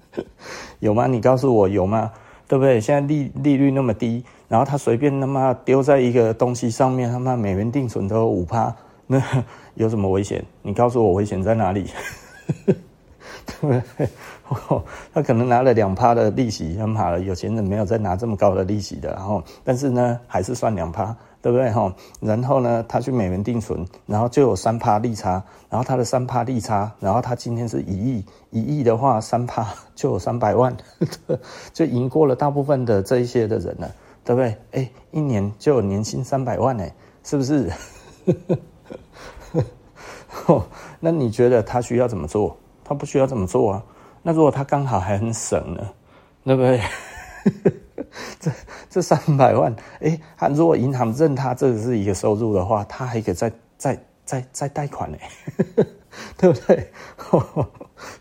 [0.82, 1.06] 有吗？
[1.06, 2.12] 你告诉我有吗？
[2.48, 2.82] 对不对？
[2.82, 8.74] 现在利利率那么低，然后他随便他妈丢在一个东西上面，他妈美元定存都五趴，
[9.08, 9.22] 那
[9.76, 10.44] 有什么危险？
[10.62, 11.90] 你告诉我危险在哪里？
[13.46, 14.10] 对不对？
[15.14, 17.20] 他可能拿了两趴的利息，很好了。
[17.20, 21.72] 有钱人没有再拿这么高的利息的，然后，但是呢，还是算两趴，对不对？
[21.72, 30.76] 哈，然后呢，他去美元定存，然后就有三趴利差，然后他的三趴利差，然后他今天是一亿，一亿的话，三趴就有三百万，
[31.74, 33.92] 就赢过了大部分的这一些的人了，
[34.26, 34.58] 对不对？
[34.72, 36.92] 哎，一年就有年薪三百万，哎，
[37.24, 37.72] 是不是？
[41.00, 42.58] 那你觉得他需要怎么做？
[42.84, 43.84] 他不需要怎么做啊。
[44.24, 45.90] 那如果他刚好还很省呢，
[46.44, 46.82] 对不对？
[48.40, 48.52] 这
[48.90, 55.18] 这三百万，哎，他如果银行认他这是一个收入的话，他还可以再再再再贷款呢，
[56.38, 56.92] 对不对？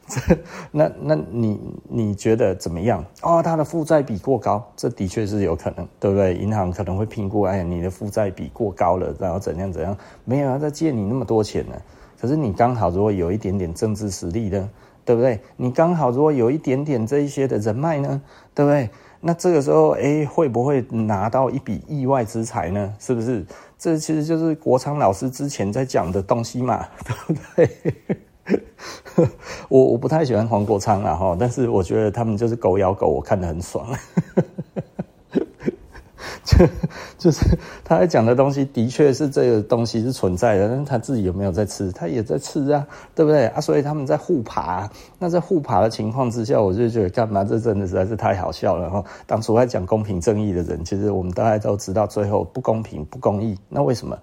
[0.07, 0.21] 这
[0.71, 3.05] 那那你你觉得怎么样？
[3.23, 6.35] 哦，他的负债比过高，这的确是有可能，对不对？
[6.35, 11.75] 银行可能会评估，哎呀，你的负债比过高了，然后怎样怎样，没有要再借你那么多钱呢。
[12.21, 14.71] 可是你刚好如果有一点点政治实力呢，
[15.05, 15.41] 对不对？
[15.57, 18.21] 你刚好如果有一点点这一些的人脉呢，
[18.55, 18.89] 对不对？
[19.27, 22.95] 那这个时候，哎，会不会拿到一笔意外之财呢？
[22.99, 23.45] 是不是？
[23.79, 27.95] 这其实就是国昌老师之前在讲的东西嘛， 对不对？
[29.69, 33.87] 我我不太喜欢黄国昌啊哈，但是我觉得他们就是狗咬狗，我看得很爽。
[36.45, 36.67] 就
[37.17, 41.91] 就是他在讲的东西，的确是这个东西是存在的，但是他自己有没有在吃？
[41.91, 43.61] 他也在吃啊，对不对啊？
[43.63, 44.89] 所以他们在互爬。
[45.19, 47.43] 那在互爬的情况之下，我就觉得干嘛？
[47.45, 49.03] 这真的实在是太好笑了哈！
[49.27, 53.59] 当初在讲公平正义的人，其实我们大家都知道，最后不公平、不公义。
[53.71, 54.19] 那为什么？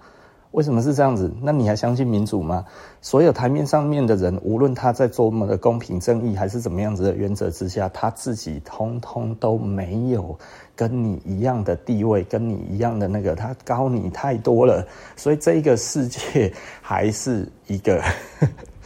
[0.52, 1.32] 为什么是这样子？
[1.42, 2.64] 那你还相信民主吗？
[3.00, 10.38] 所有台面上面的人，无论他在多么的公平正义，还是怎么样子的原则之下，他自己通通都没有
[10.76, 14.86] 跟你一样的地位，跟你一样的那个，他高你太多了。
[15.16, 18.02] 所以这个世界还是一个，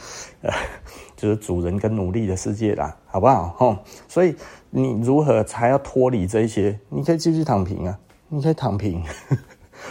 [1.17, 3.49] 就是主人跟奴隶的世界啦，好不好？
[3.59, 4.37] 吼，所以
[4.71, 6.79] 你如何才要脱离这些？
[6.89, 7.99] 你可以继续躺平啊，
[8.29, 9.03] 你可以躺平。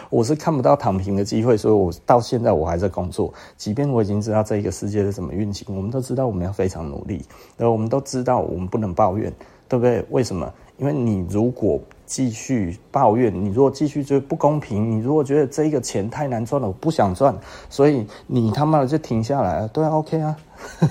[0.09, 3.33] 我是看不到躺平的机会，所以我到现在我还在工作。
[3.57, 7.23] 即便我已经知道这一个世界是怎么运行，我们都知道我们要非常努力，
[7.57, 9.31] 然后我们都知道我们不能抱怨，
[9.67, 10.03] 对不对？
[10.09, 10.51] 为什么？
[10.77, 17.33] 因为你如果继续抱怨，你如果继续觉得不公平，你如果觉得这个钱太难赚了，我不想赚，
[17.69, 19.67] 所以你他妈的就停下来了。
[19.69, 20.35] 对啊，OK 啊，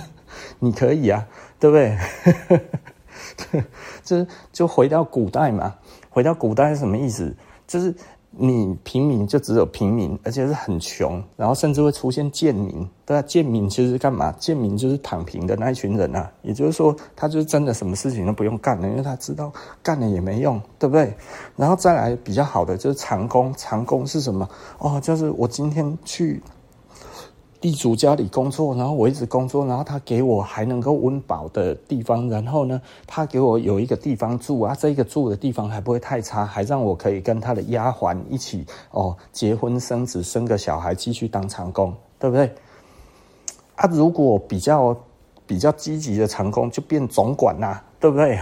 [0.58, 1.26] 你可以啊，
[1.60, 3.62] 对不对？
[4.02, 5.74] 就就回到古代嘛，
[6.08, 7.36] 回到古代是什么意思？
[7.66, 7.94] 就是。
[8.36, 12.88] 你平民就只有平民，而且是很穷，然后甚至会出现贱民。
[13.06, 14.32] 对啊，贱民其实是干嘛？
[14.38, 16.30] 贱民就是躺平的那一群人啊。
[16.42, 21.14] 也就是说，他就是真的什么事情都不用干了，因为他知道干了也没用，对不对？
[21.56, 24.48] 然后再来比较好的就是长工，长工是什么？
[24.78, 26.42] 哦，就是我今天去。
[27.64, 42.52] 地主家里工作，然后我一直工作，然后他给我还能够温饱的地方，然后呢，他给我有一个地方住啊，这个住的地方还不会太差，还让我可以跟他的丫鬟一起哦结婚生子，生个小孩，继续当长工，对不对？
[43.76, 44.94] 啊，如果比较
[45.46, 48.38] 比较积极的长工，就变总管啦，对不对？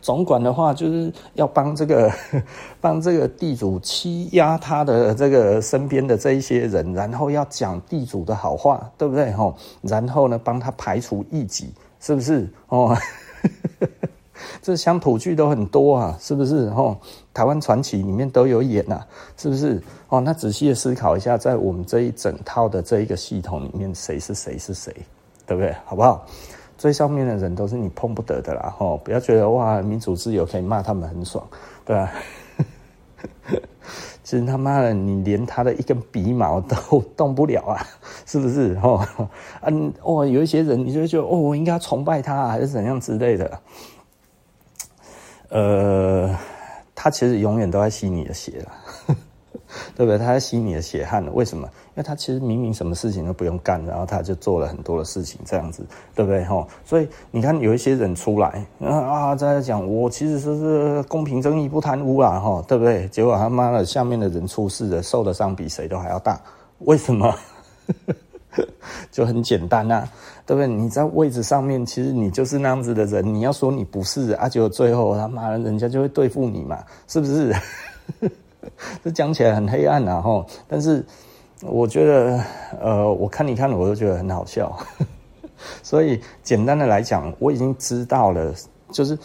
[0.00, 2.10] 总管的话，就是要帮这个
[2.80, 9.30] 帮这个地主欺压他的这个身边的这一些人，然后要讲地主的好话，对不对？
[9.32, 12.48] 吼，然后呢，帮他排除异己，是不是？
[12.68, 12.96] 哦，
[14.62, 16.70] 这乡土剧都很多啊，是不是？
[16.70, 16.96] 吼，
[17.34, 19.06] 台湾传奇里面都有演啊，
[19.36, 19.82] 是不是？
[20.08, 24.94] 哦，那仔细的思考一下，在我们这一整套的这一个系统里面，谁是谁是谁，
[25.46, 25.74] 对不对？
[25.84, 26.24] 好不好？
[26.78, 28.96] 最上面的人都是你碰不得的啦，吼！
[28.98, 31.44] 不要觉得哇，民主自由可以骂他们很爽，
[31.84, 32.12] 对吧？
[34.22, 37.84] 其实他妈的，你连他的一根鼻毛都动不了啊，
[38.24, 38.78] 是不是？
[38.78, 39.04] 吼，
[39.62, 43.60] 嗯，哦，有一些人你就觉得哦，我应该崇拜他，还是怎样之类的。
[45.48, 46.38] 呃，
[46.94, 48.72] 他其实永远都在吸你的血啦。
[49.96, 50.18] 对不对？
[50.18, 51.66] 他在吸你的血汗，为什么？
[51.66, 55.84] 因为他其实明明什么事情都不用干，然后他就做了很多的事情，这样子，
[56.14, 56.44] 对不对？
[56.44, 63.08] 吼，所以你看有一些人出来啊，在讲我其实是公平正义不贪污啦，哈，对不对？
[63.08, 66.40] 结果他妈的下面的人出事了，受的伤比谁都还要大，
[66.80, 67.34] 为什么？
[69.12, 70.08] 就很简单呐、
[70.46, 70.66] 对不对？
[70.66, 73.24] 你在位置上面，其实你就是那样子的人。
[73.34, 77.54] 你要说你不是啊，结果最后他妈的，人家就会对付你嘛，是不是？
[79.04, 80.46] 这讲起来很黑暗啊，吼！
[80.66, 81.04] 但是
[81.62, 82.40] 我觉得，
[82.80, 84.76] 呃，我看你看，我都觉得很好笑。
[85.82, 88.54] 所以简单的来讲，我已经知道了，
[88.92, 89.18] 就是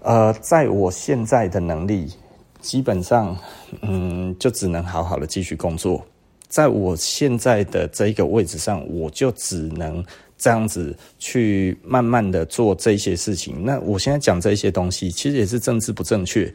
[0.00, 2.12] 呃，在我现在的能力，
[2.60, 3.36] 基本上，
[3.82, 6.04] 嗯，就只能好好的继续工作。
[6.48, 10.02] 在我现在的这一个位置上，我就只能
[10.38, 13.64] 这样子去慢慢的做这些事情。
[13.64, 16.50] 那我现在讲这些东西，其实也是政治不正确。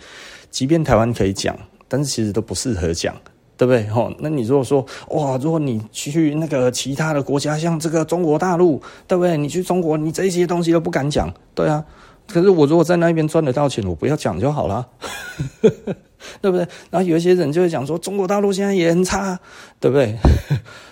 [0.49, 1.55] 即便台湾可以讲，
[1.93, 3.15] 但是其实都不适合讲，
[3.55, 3.85] 对不对？
[3.85, 9.37] 吼，那你如果说哇，如果你去那个其他的国家，像这个中国大陆，对不对？
[9.37, 11.85] 你去中国，你这些东西都不敢讲，对啊。
[12.27, 14.87] 可是我如果在那边赚得到钱，我不要讲就好了。
[16.41, 16.67] 对不对？
[16.89, 19.39] 然后有一些人就会讲说，中国大陆现在也很差，
[19.79, 20.17] 对不对？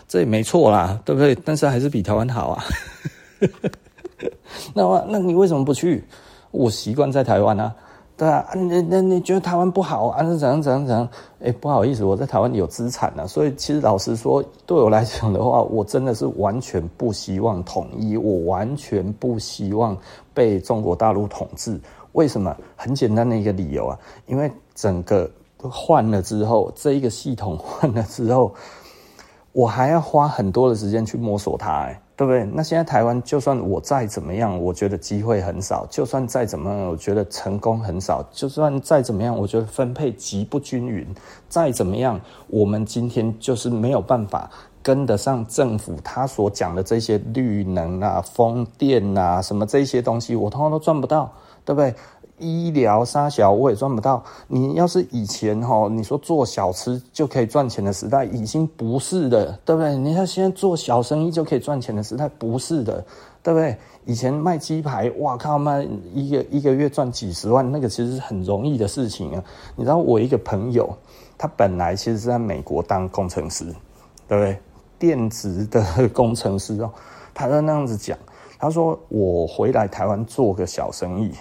[0.08, 1.36] 这也没错啦，对不对？
[1.44, 2.64] 但是还是比台湾好啊。
[4.76, 6.04] 那那你为什么不去？
[6.52, 7.74] 我习惯在台湾啊，
[8.22, 8.46] 对啊。
[8.54, 10.24] 那那你觉得台湾不好啊？
[10.24, 11.10] 是怎样怎样怎样？
[11.44, 13.26] 哎，不好意思，我在台湾有资产啊。
[13.26, 19.98] 所以其实老实说，对我来讲的话，我真的是完全不希望统一，我完全不希望
[20.36, 21.82] 被中国大陆统治。
[22.12, 22.56] 为什么？
[22.76, 23.98] 很简单的一个理由啊，
[24.28, 28.54] 因为整个换了之后，这一个系统换了之后，
[29.52, 32.46] 我还要花很多的时间去摸索它，哎，对不对？
[32.54, 41.04] 那现在台湾，就算我再怎么样，我觉得机会很少；就算再怎么样，我觉得成功很少；就算再怎么样，我觉得分配极不均匀；
[41.50, 44.48] 再怎么样，我们今天就是没有办法
[44.84, 51.34] 跟得上政府他所讲的这些绿能啊、风电啊什么这些东西，我通通都赚不到。
[51.64, 51.94] 对不对？
[52.42, 54.22] 医疗杀小我也赚不到。
[54.48, 59.96] 你要是以前哈，你说做小吃就可以赚钱的时代，已经不是的，对不对？
[59.96, 63.06] 你看现在做小生意就可以赚钱的时代，不是的，
[63.42, 63.78] 对不对？
[64.06, 69.44] 以前卖鸡排，哇靠，卖一个一个月赚几十万，那个其实是很容易的事情啊。
[69.76, 70.92] 你知道我一个朋友，
[71.38, 73.64] 他本来其实是在美国当工程师，
[74.28, 74.58] 对不对？
[74.98, 76.92] 电子的工程师哦，
[77.34, 78.18] 他在那样子讲，
[78.60, 81.32] 他说我回来台湾做个小生意。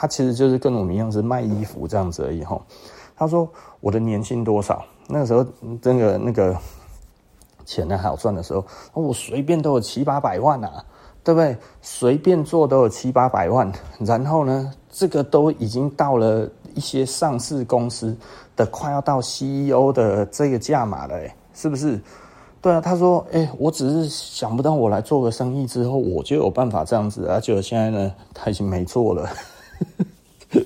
[0.00, 2.56] 他其实就是跟我们一样是卖衣服这样子而已哈。
[3.16, 3.48] 他说
[3.80, 4.84] 我的年薪多少？
[5.08, 5.44] 那个时候
[5.82, 6.56] 那个那个
[7.66, 10.84] 钱呢还好赚的时候，我随便都有七八百万啊，
[11.24, 11.56] 对不对？
[11.82, 13.72] 随便做都有七八百万。
[13.98, 18.16] 然后呢，这个都已经到了一些上市公司
[18.54, 22.00] 的快要到 CEO 的这个价码了，哎，是不是？
[22.62, 27.40] 对啊，他说，哎，我只是想不到我来做个生意之后，我就有办法这样子啊。
[27.40, 29.28] 结果现在呢，他已经没做了。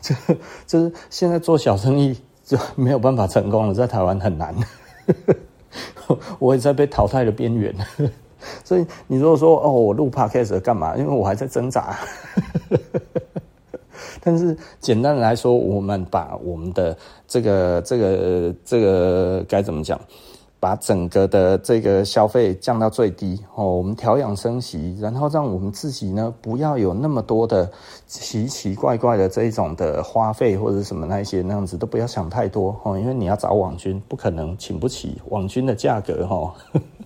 [0.00, 0.14] 这
[0.66, 4.54] 就是现在做小生意就没有办法成功了，在台湾很难。
[6.38, 7.74] 我也在被淘汰的边缘，
[8.62, 10.96] 所以你如果说哦，我录 podcast 干嘛？
[10.96, 11.98] 因为我还在挣扎。
[14.20, 20.00] 但是简单的来说，我们把我们的这个、这个、这个该怎么讲？
[20.64, 27.70] 把整个的这个消费降到最低哦，我们调养生息，然后让我们自己呢不要有那么多的
[28.06, 36.54] 奇奇怪怪的这一种的花费或者什么那些那样子都不要想太多哦，因为你要找网军不可能请不起网军的价格哈，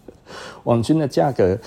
[0.62, 1.58] 网军的价格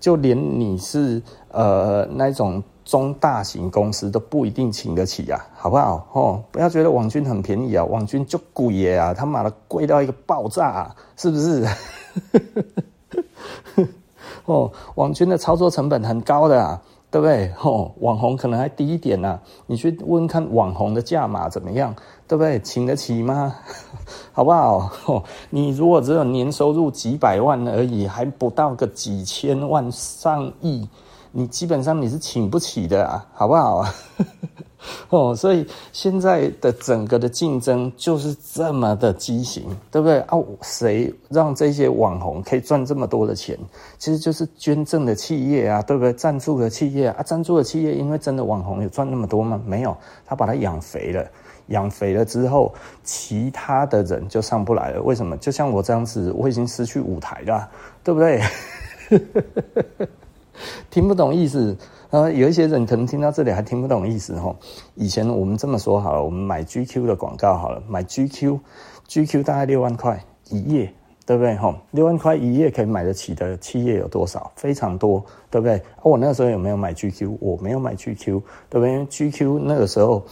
[0.00, 1.22] 就连你是
[1.52, 2.60] 呃那种。
[2.86, 6.06] 中大型公司都不一定请得起呀，好不好？
[6.12, 11.66] 哦，不要觉得网军很便宜啊，网军就贵啊，他妈的贵到一个爆炸啊，是不是？
[14.46, 16.80] 哦，网军的操作成本很高的啊，
[17.10, 17.52] 对不对？
[17.60, 21.92] 哦，网红可能还低一点呢，你去问看网红的价码怎么样，
[22.28, 22.60] 对不对？
[22.60, 23.52] 请得起吗？
[24.32, 24.88] 好不好？
[25.06, 25.20] 哦，
[25.50, 30.88] 你如果只有年收入几百万而已，还不到个几千万上亿。
[31.38, 33.84] 你基本上你是请不起的啊，好不好？
[35.10, 40.38] 哦，所以现在的整个的竞争就是这么的畸形，对不对啊？
[40.62, 43.54] 谁让这些网红可以赚这么多的钱？
[43.98, 46.10] 其实就是捐赠的企业啊，对不对？
[46.14, 49.60] 赞助的企业啊，赞助的企业，因为真的网红有赚那么多吗？
[49.66, 51.22] 没有，他把它养肥了，
[51.66, 52.74] 养肥了之后，
[53.04, 55.02] 其他的人就上不来了。
[55.02, 55.36] 为什么？
[55.36, 57.68] 就像我这样子，我已经失去舞台了，
[58.02, 58.40] 对不对？
[60.90, 61.76] 听不懂意思，
[62.10, 64.56] 呃，有一些人可能听到这里还听不懂意思吼。
[64.94, 70.92] 以前我们这么说好了，我们买 GQ 的广告好了，买 GQ，GQ 大概六万块一页，
[71.24, 71.54] 对不对？
[71.56, 74.50] 哈，六万块一页可以买得起的企业有多少？
[74.56, 75.80] 非常多，对不对？
[76.02, 77.36] 我那时候有没有买 GQ？
[77.40, 78.92] 我没有买 GQ，对不对？
[78.92, 80.24] 因为 GQ 那个时候。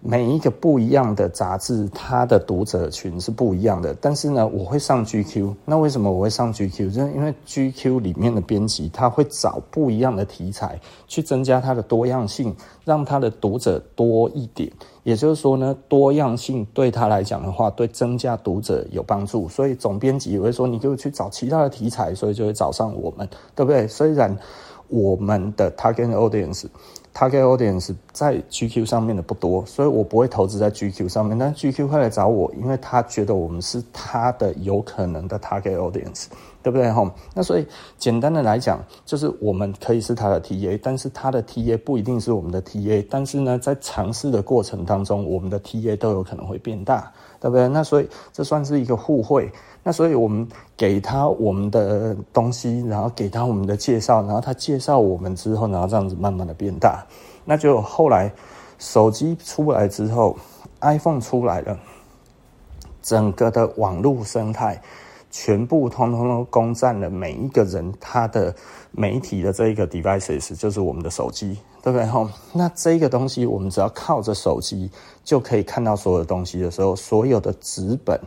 [0.00, 3.92] 每一个不一样的杂志，它的读者群是不一样的。
[4.00, 5.52] 但是呢，我会上 GQ。
[5.64, 6.92] 那为什么我会上 GQ？
[6.92, 10.78] 就是因为 GQ 里面的编辑他会找不一样的题材，
[11.08, 14.70] 去增加它的多样性，让他的读者多一点。
[15.02, 19.48] 也就是说呢，多样性对他来讲的话，对增加读者有帮助。
[19.48, 23.88] 所以总编辑也会说，你给我去找其他的题材，所以就会找上我们，对不对？
[23.88, 24.36] 虽然
[24.88, 26.66] 我们的 target audience。
[27.16, 31.38] Target Audience 在 GQ 上面的不多，所以我不会投资在 GQ 上面。
[31.38, 36.26] 但 GQ 会来找我，因为他觉得我们是他的有可能的 Target Audience，
[36.62, 36.92] 对不对？
[36.92, 43.06] 哈，那所以简单的来讲，就是我们可以是他的 TA，但是他的 TA 不一定是我们的 TA。
[43.08, 47.10] 但是呢，在尝试的过程当中，我们的 TA 都有可能会变大，
[47.40, 47.66] 对不对？
[47.68, 49.50] 那所以这算是一个互惠。
[49.88, 50.44] 那所以我们
[50.76, 57.06] 给他我们的东西，然后给他我们的介绍，然后他介绍我们之后，然后这样子慢慢的变大。
[57.44, 58.32] 那就后来
[58.80, 60.36] 手机出来之后
[60.80, 61.78] ，iPhone 出来了，
[63.00, 64.82] 整个的网络生态
[65.30, 68.52] 全部通通都攻占了每一个人他的
[68.90, 72.04] 媒体的这一个 devices，就是我们的手机，对不对？
[72.06, 74.90] 吼，那这个东西我们只要靠着手机
[75.22, 78.20] 就可以看到所有的东西的时候，所有的纸本。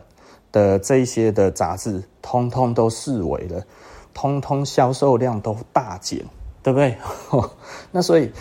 [0.52, 3.64] 的这些的杂志，通通都式微了，
[4.12, 6.24] 通通销售量都大减，
[6.62, 6.96] 对不对？
[7.92, 8.32] 那所以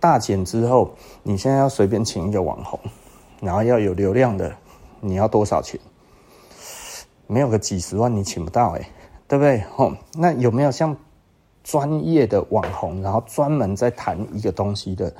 [0.00, 0.90] 大减之后，
[1.22, 2.78] 你现在要随便请一个网红，
[3.40, 4.54] 然后要有流量的，
[5.00, 5.78] 你要多少钱？
[7.26, 8.86] 没有个几十万，你请不到诶，
[9.26, 9.60] 对不对？
[9.74, 10.96] 吼， 那有没有像
[11.62, 15.12] 专业的网红，然后专门在谈一个东西的？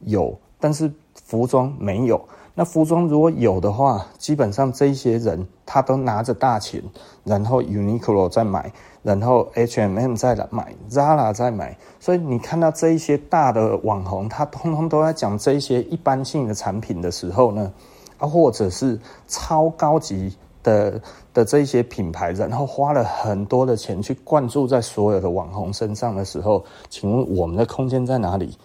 [0.00, 0.92] 有，但是
[1.24, 2.28] 服装没有。
[2.58, 6.82] 那服装如果有的话，基本上这些人他都拿着大钱，
[7.22, 11.78] 然后 Uniqlo 再买，然后 H&M 再买，Zara 再买。
[12.00, 17.72] 所以你看到这一些大的网红，他通通都在讲这一些一般性的产品的时候呢，
[18.18, 18.98] 啊，或者是
[19.28, 21.00] 超高级的
[21.32, 28.58] 的这一些品牌，然后花了很多的钱去灌注在所有的网红身上的时候，请问我们的空间在哪里？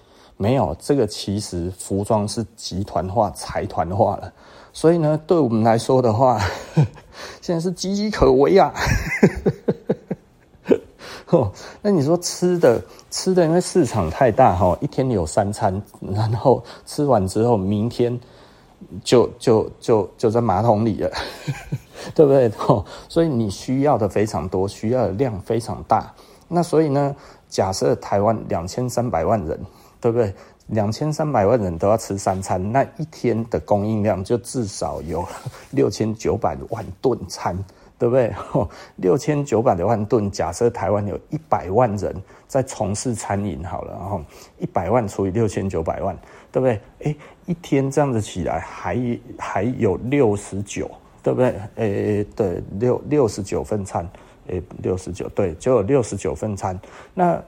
[0.43, 4.29] 没有这个，其实服装是集团化、财团化了，
[4.73, 6.37] 所以呢，对我们来说的话，
[7.39, 8.73] 现在是岌岌可危啊。
[11.81, 15.81] 那你说吃的吃的，因为市场太大哈，一天有三餐，
[16.13, 18.19] 然后吃完之后，明天
[19.01, 21.09] 就就就就在马桶里了，
[22.13, 22.51] 对不对？
[23.07, 26.13] 所以你需要的非常多，需要的量非常大。
[26.49, 27.15] 那所以呢，
[27.47, 29.57] 假设台湾两千三百万人。
[30.03, 30.33] 对不对？
[30.67, 35.25] 两千三百万人都要吃三餐，那一天的供应量就至少有
[35.71, 37.57] 六千九百万顿餐，
[37.97, 38.33] 对不对？
[38.97, 42.13] 六千九百万顿，假设台湾有一百万人
[42.49, 44.21] 在从事餐饮，好了，然后
[44.59, 46.13] 一百万除以六千九百万，
[46.51, 46.81] 对不对？
[46.99, 48.97] 诶，一天这样子起来，还
[49.37, 50.91] 还有六十九，
[51.21, 51.55] 对不对？
[51.75, 54.05] 诶，对，六六十九份餐，
[54.47, 56.77] 诶，六十九，对，就有六十九份餐，
[57.13, 57.41] 那。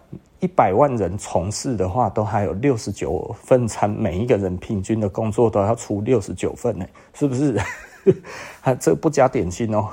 [0.46, 6.86] 一百万人从事的话，都还有六十九份餐，每一个人平均的工作都要出六十九份呢，
[7.16, 7.60] 是不是？
[8.62, 9.90] 还 这不加点心哦，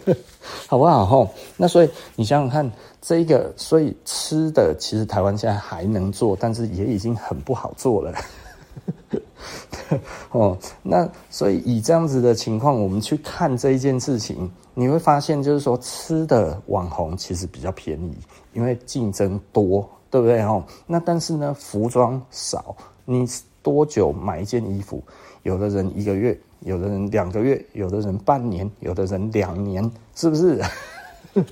[0.68, 1.26] 好不好？
[1.56, 2.70] 那所以你想想看，
[3.00, 8.12] 这个所以吃的其实台湾现在还能做，但是也已经很不好做了。
[10.32, 18.14] 哦，那所以以这样子的情况，我们去看这一件事情，你会发现，就是说吃的网红其实比较便宜，
[18.56, 20.40] 因为竞争多，对不对？
[20.40, 23.28] 哦，那但是呢，服装少，你
[23.62, 25.02] 多久买一件衣服？
[25.42, 30.58] 有的人一个月，有的人两个月，有的人半年，有的人两年，是不是？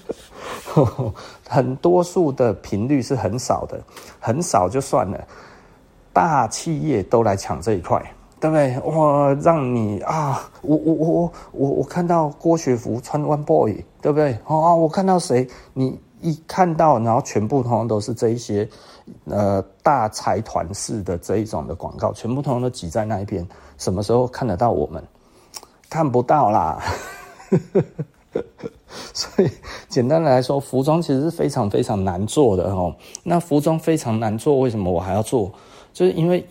[1.46, 3.78] 很多数的频率是很少的，
[4.18, 5.22] 很少就算了。
[6.10, 8.02] 大企业都来抢这一块，
[8.40, 8.80] 对不对？
[8.80, 14.38] 哇，让你啊，我我我我我看到郭学福穿 One Boy，对不对？
[14.46, 15.46] 哦，我看到谁？
[15.74, 18.66] 你一看到，然后全部通通都是这一些
[19.26, 23.46] 呃大财团式的这一种的广告，全部通通都挤在那一边。
[23.76, 25.04] 什么时候看得到我们？
[25.90, 26.82] 看不到啦。
[29.12, 29.50] 所以
[29.88, 32.94] 简单来说，服装其实是非常非常难做的哦。
[33.22, 35.52] 那服装非常难做，为什么我还要做？
[35.92, 36.44] 就是因为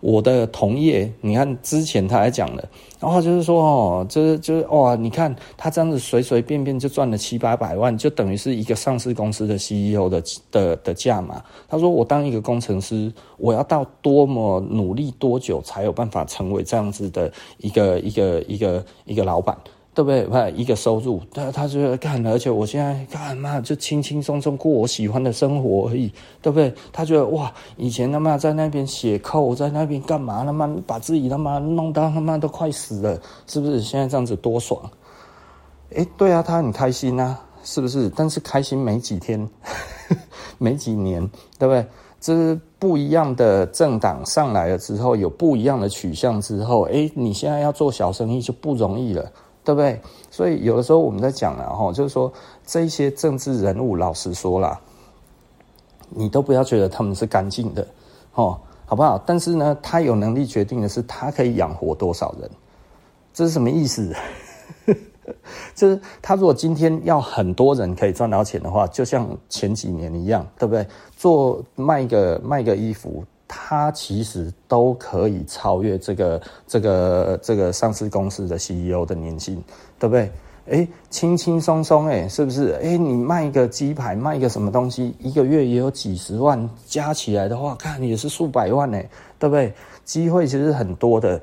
[0.00, 2.68] 我的同业，你看之前他还讲了，
[3.00, 11.42] 然后就是说哦，就是就是哇，你看他这样子随随便便就赚了七八百万，就等于是一个上市公司的 CEO 的的的价嘛。
[11.68, 19.56] 他说我当一个工程师，我要到多么努力多久才有办法成为这样子的一个一个一个一个老板？
[19.98, 20.52] 对不对？
[20.52, 26.08] 一个收入，他他觉得干，而且我现在干嘛就轻轻松松过我喜欢的生活而已，
[26.40, 26.72] 对不对？
[26.92, 30.44] 他觉得哇，以前他妈在那边写扣，在那边干嘛？
[30.44, 33.80] 他妈把自己他妈弄到他妈都快死了，是不是？
[33.80, 34.80] 现在这样子多爽？
[35.96, 38.08] 诶，对啊，他很开心啊，是不是？
[38.14, 39.48] 但是开心没几天，
[40.58, 41.20] 没几年，
[41.58, 41.84] 对不对？
[42.20, 49.28] 这不一样的政党上来了之后，有不一样的取向之后，诶，你现在要做小生意就不容易了。
[49.68, 50.00] 对不对？
[50.30, 52.32] 所以有的时候我们在讲了哈，就是说
[52.64, 54.80] 这些政治人物，老实说啦，
[56.08, 57.86] 你都不要觉得他们是干净的，
[58.32, 59.22] 哦，好不好？
[59.26, 62.50] 但是呢，他有能力决定的是他可以养活多少人，
[63.34, 64.10] 这是什么意思？
[65.76, 70.86] 就是他如果今天要很多人可以赚到钱的话，就像前几年一样，对不对？
[71.14, 73.22] 做卖一个卖个衣服。
[73.48, 79.60] 他其实都可以超越这个这个这个上市公司的 CEO 的年薪，
[79.98, 80.30] 对不对？
[80.70, 82.78] 哎，轻轻松松，哎，是不是？
[82.82, 89.72] 哎，你卖一个鸡排，卖一个什么东西，一个月也有几十万，加起来的话，看也是数百万，哎，对不对？
[90.04, 91.40] 机会其实很多的，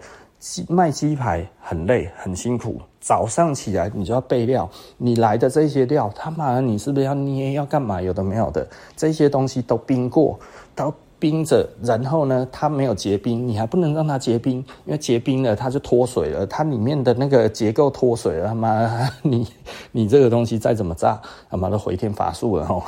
[0.70, 7.99] 卖鸡排很累很辛苦，早上起来你就要备料，你来的这些料，他妈的，你是不是要捏要干嘛？
[7.99, 10.39] 有的没有的，这些东西都冰过，
[10.76, 10.93] 都。
[11.20, 19.47] 冰着，然后呢，它没有结冰，你还不能让它结冰，因为结冰了它就脱水了，它里面的那个结构脱水了，他妈， 你
[19.91, 22.84] 你这个东西再怎么炸，他妈都回天乏术了哈。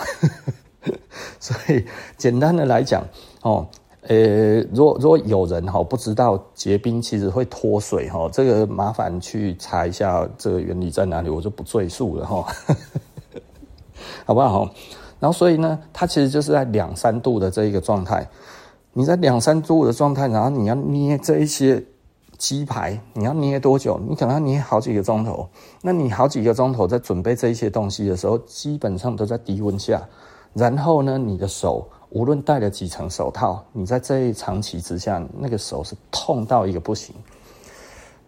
[1.39, 1.83] 所以
[2.17, 3.03] 简单的来讲，
[3.41, 3.67] 哦，
[4.01, 12.45] 呃，如果如果有人哈不知道结冰其实会脱水哈，这个麻烦去查一下这个原理在哪里，我就不赘述了哈，
[14.25, 14.69] 好不好？
[15.19, 18.27] 然后，所以呢，它其实就是在两三度的这一个状态。
[18.93, 21.83] 你在两三度的状态，然后你要捏这一些
[22.37, 23.99] 鸡排，你要捏多久？
[24.07, 25.47] 你可能要捏好几个钟头。
[25.81, 30.01] 那你好几个钟头在准备这一些东西的时候，基本上都在低温下。
[30.53, 37.13] 然后呢，你的手无论戴了几层手套，你在这一长期之下，那个手是痛到一个不行，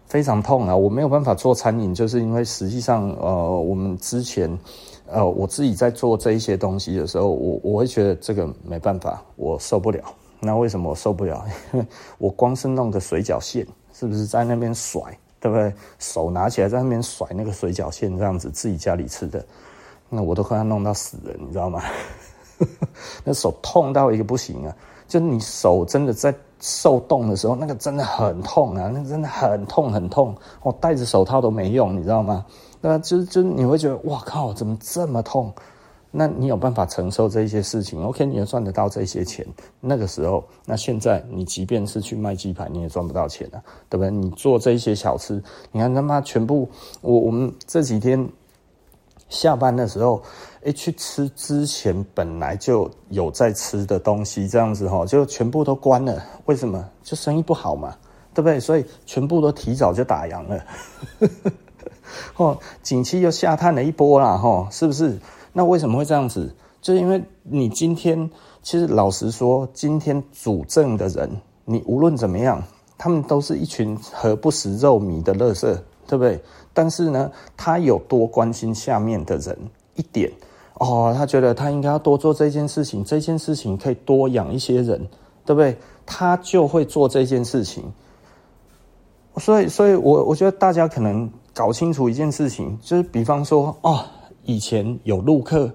[0.06, 0.76] 非常痛啊！
[0.76, 4.56] 我没有办法做餐饮，就是因为实际上，呃，我们之前。
[5.12, 10.00] 呃，我自己在做这一些东西的时候，我我会觉得这个没办法，我受不了。
[10.38, 11.44] 那为什么我受不了？
[11.72, 11.86] 因 为
[12.18, 15.02] 我光是弄个水饺馅，是不是在那边甩，
[15.38, 15.72] 对不对？
[15.98, 19.44] 手拿起来在那边甩那个水饺馅，这样子自己家里吃的，
[20.08, 21.82] 那我都快要弄到死了，你知道吗？
[23.24, 24.76] 那手痛到一个不行啊！
[25.08, 30.34] 就你手真的在受冻的时候，那个真的很痛啊，那真的很痛很痛。
[30.62, 32.44] 我戴着手套都没用，你知道吗？
[32.80, 35.52] 那就就你会觉得哇靠，怎么这么痛？
[36.12, 39.46] 那你有办法承受这些事情？OK，你也赚得到这些钱。
[39.78, 44.10] 那个时候，那现在你即便是去卖鸡排，你也赚不到钱啊，对不对？
[44.10, 46.68] 你做这些小吃，你看他妈全部，
[47.00, 48.28] 我我们这几天
[49.28, 50.20] 下班的时候，
[50.62, 56.20] 诶，去吃之前本来就有在吃的东西，这样子哈，就全部都关了。
[56.46, 56.84] 为什么？
[57.04, 57.96] 就生意不好嘛，
[58.34, 58.58] 对不对？
[58.58, 60.64] 所以全部都提早就打烊了。
[62.36, 65.18] 哦，景气又下探了一波啦，吼，是不是？
[65.52, 66.54] 那为什么会这样子？
[66.80, 68.30] 就是因为你今天，
[68.62, 71.30] 其实老实说，今天主政的人，
[71.64, 72.62] 你无论怎么样，
[72.96, 75.66] 他们都是一群和不食肉糜的垃圾，
[76.06, 76.40] 对不对？
[76.72, 79.58] 但是呢，他有多关心下面的人
[79.94, 80.32] 一点
[80.74, 85.06] 哦，他觉得他应该要多做这件事情，这件事情可以多养一些人，
[85.44, 85.76] 对不对？
[86.06, 87.84] 他就会做这件事情。
[89.36, 91.30] 所以，所以我我觉得大家可能。
[91.54, 94.04] 搞清楚一件事情，就是比方说，哦，
[94.44, 95.70] 以前有陆客，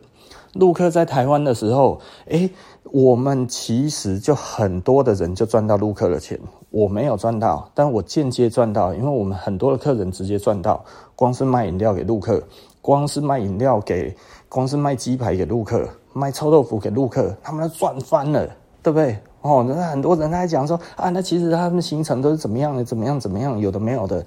[0.54, 2.50] 陆客在台湾的时候，诶，
[2.92, 10.84] 我们其实就很多的人就赚到陆客的钱，我没有赚到，但我间接赚到，因为我们很多的客人直接赚到，
[11.16, 12.42] 光是卖饮料给陆客，
[12.82, 14.16] 光是卖饮料给，
[14.48, 18.48] 光是卖鸡排给陆客，卖臭豆腐给陆客，他们都赚翻了，
[18.82, 19.18] 对不对？
[19.42, 24.26] 哦，那很多人在讲说，啊，那其实他们的行程都是怎么样的，怎么样，怎么样，有的没有的。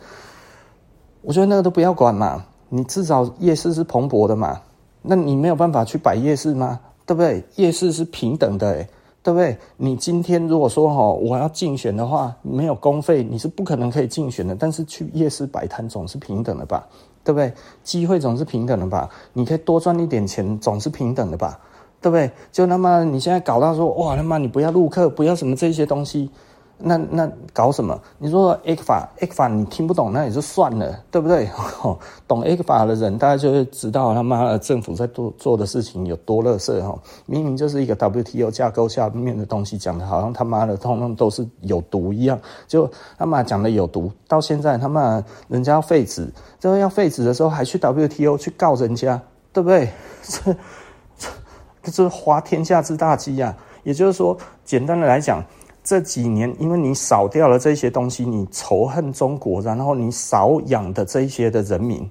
[1.22, 4.60] 我觉得那个都不要管嘛，你至少夜市是蓬勃的嘛，
[5.02, 6.78] 那你没有办法去摆夜市吗？
[7.04, 7.42] 对不对？
[7.56, 8.88] 夜市是平等的，欸，
[9.22, 9.56] 对不对？
[9.76, 14.54] 你今天如果说哈，我要竞选的话，没有公费，你是不可能可以竞选的。
[14.54, 16.86] 但是去夜市摆摊总是平等的吧？
[17.24, 17.52] 对不对？
[17.82, 19.08] 机会总是平等的吧？
[19.32, 21.58] 你可以多赚一点钱，总是平等的吧？
[22.00, 22.30] 对不对？
[22.52, 26.30] 就他妈你现在搞到说哇他妈你不要陆客，不要什么这些东西。
[26.80, 28.00] 那那搞什么？
[28.18, 31.48] 你说 A 法 A 法你听不懂，那也就算了，对不对？
[32.28, 36.96] 懂 A 法的人，大家就会知道他妈的政府在做做的事情有多垃圾哈！
[37.26, 49.20] 明明就是一个 WTO 架构下面的东西，讲的好像他妈的通通都是有毒一样，就他妈讲的有毒，到现在他妈人家要废止，最后要废止的时候还去 WTO 去告人家，
[49.52, 49.88] 对不对？
[50.22, 50.54] 这
[51.18, 51.28] 这
[51.82, 53.56] 这是滑天下之大稽呀！
[53.82, 55.42] 也就是说，简单的来讲。
[55.88, 62.06] 这几年，因为你扫掉了这些东西，你仇恨中国，然后你少养的这些的人民，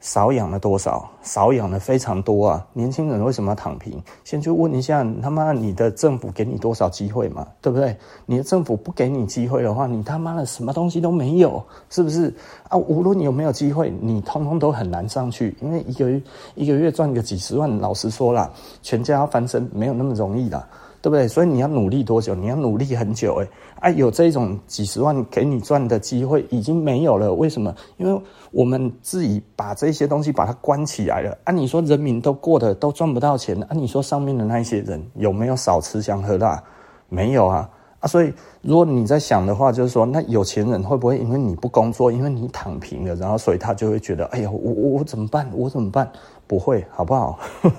[0.00, 1.08] 少养了多少？
[1.22, 2.66] 少养了非常多啊！
[2.74, 3.98] 年轻人为什么躺平？
[4.22, 7.46] 先去问一下他妈，你的政府给你多少机会嘛？
[7.62, 7.96] 对不对？
[8.26, 12.30] 你的政府不给你机会的话，你他妈的什么东西都没有，是不是？
[12.68, 16.22] 啊，无论你有没有机会，你通通都很难上去，因为一个月
[16.54, 18.50] 一个月赚个几十万，老实说啦，
[18.82, 20.62] 全家要翻身没有那么容易的。
[21.02, 21.26] 对不对？
[21.26, 22.32] 所以你要努力多久？
[22.32, 23.48] 你要努力很久诶，
[23.80, 27.34] 哎，啊，有这种几十万给你赚的机会已经没有了。
[27.34, 27.74] 为什么？
[27.96, 28.22] 因为
[28.52, 31.36] 我们自己把这些东西把它关起来了。
[31.42, 36.62] 啊，你说人民都过得都赚不到钱，啊，你说上面的那些人有没有少吃香喝辣？
[37.08, 37.68] 没有啊。
[37.98, 38.32] 啊，所以
[38.62, 45.50] 如果你在想的话，就是说，那有钱人会不会因为你不工作，因为你躺平了，然后所以他就会觉得，哎呀，我我我怎么办？
[45.52, 46.10] 我怎么办？
[46.46, 47.40] 不会，好不好？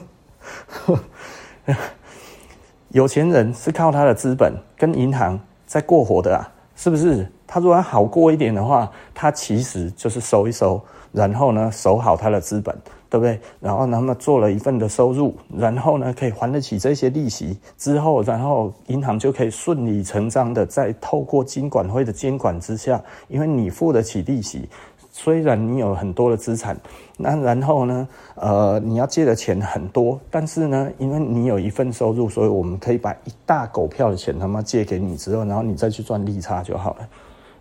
[2.93, 7.27] 有钱人是靠他的资本跟银行在过活的啊，是不是？
[7.47, 10.79] 他如果好过一点的话，他其实就是收一收，
[11.11, 12.75] 然后呢，守好他的资本，
[13.09, 13.39] 对不对？
[13.59, 24.69] 然后那么做了一份的收入，然后呢，可以还得起这些利息之后，然后银行就可以顺理成章的在透过金管会的监管之下，因为你付得起利息。
[25.15, 26.75] 虽然你有很多的资产，
[27.17, 37.07] 那然后呢，呃，你要借的钱很多，但是呢，因为你有一份收入，所以我们可以把一大狗票的钱他妈借给你之后，然后你再去赚利差就好了。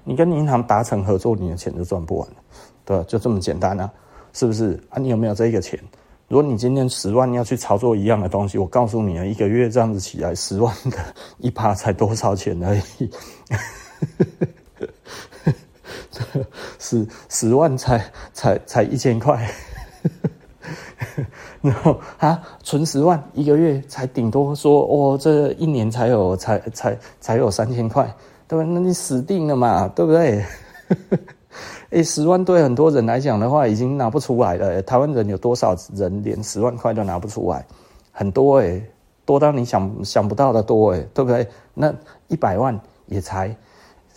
[0.02, 2.34] 你跟银行达成合作，你的钱就赚不完了，
[2.86, 3.04] 对吧？
[3.06, 3.88] 就这么简单啊，
[4.32, 4.98] 是不是啊？
[4.98, 5.78] 你有没有这个钱？
[6.28, 10.96] 如果你今天十万要去操作一样的东西，我告诉你啊，一个月这样子起来，十万的
[11.36, 13.10] 一趴才多少钱而已。
[16.78, 19.48] 十十万才才才一千块，
[21.60, 28.12] 然后啊，存十万一个月才顶多说哦，这一年才有才才才有三千块，
[28.48, 28.64] 对吧？
[28.68, 30.44] 那你死定了嘛，对不对？
[31.90, 34.80] 哎，十万对很多人来讲的话，已经拿不出来了。
[34.82, 37.64] 台湾人有多少人连十万块都拿不出来？
[38.10, 38.82] 很多哎，
[39.26, 41.46] 多到你想想不到的多哎，对不对？
[41.74, 41.92] 那
[42.28, 43.54] 一百万也才。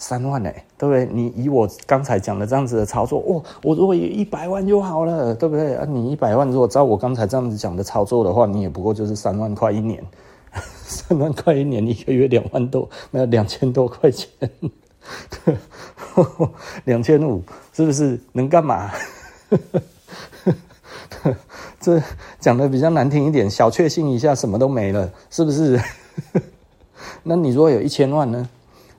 [0.07, 1.07] 三万呢，对不对？
[1.11, 5.73] 你以我刚才讲的这样子的操作，哦，我如果有一百万就好了，对不对？
[5.73, 10.03] 啊，你一百万如果照我刚才这样子讲的操作的话，你也不过就是三万块一年，
[10.85, 14.29] 三万块一年，一个月两万多，没有两千多块钱，
[16.83, 17.41] 两千五，
[17.73, 18.91] 是不是能干嘛？
[21.81, 21.99] 这
[22.39, 25.81] 讲的比较难听一点，小确幸一下，什么都没了，是不是？
[27.23, 28.47] 那你如果有一千万呢？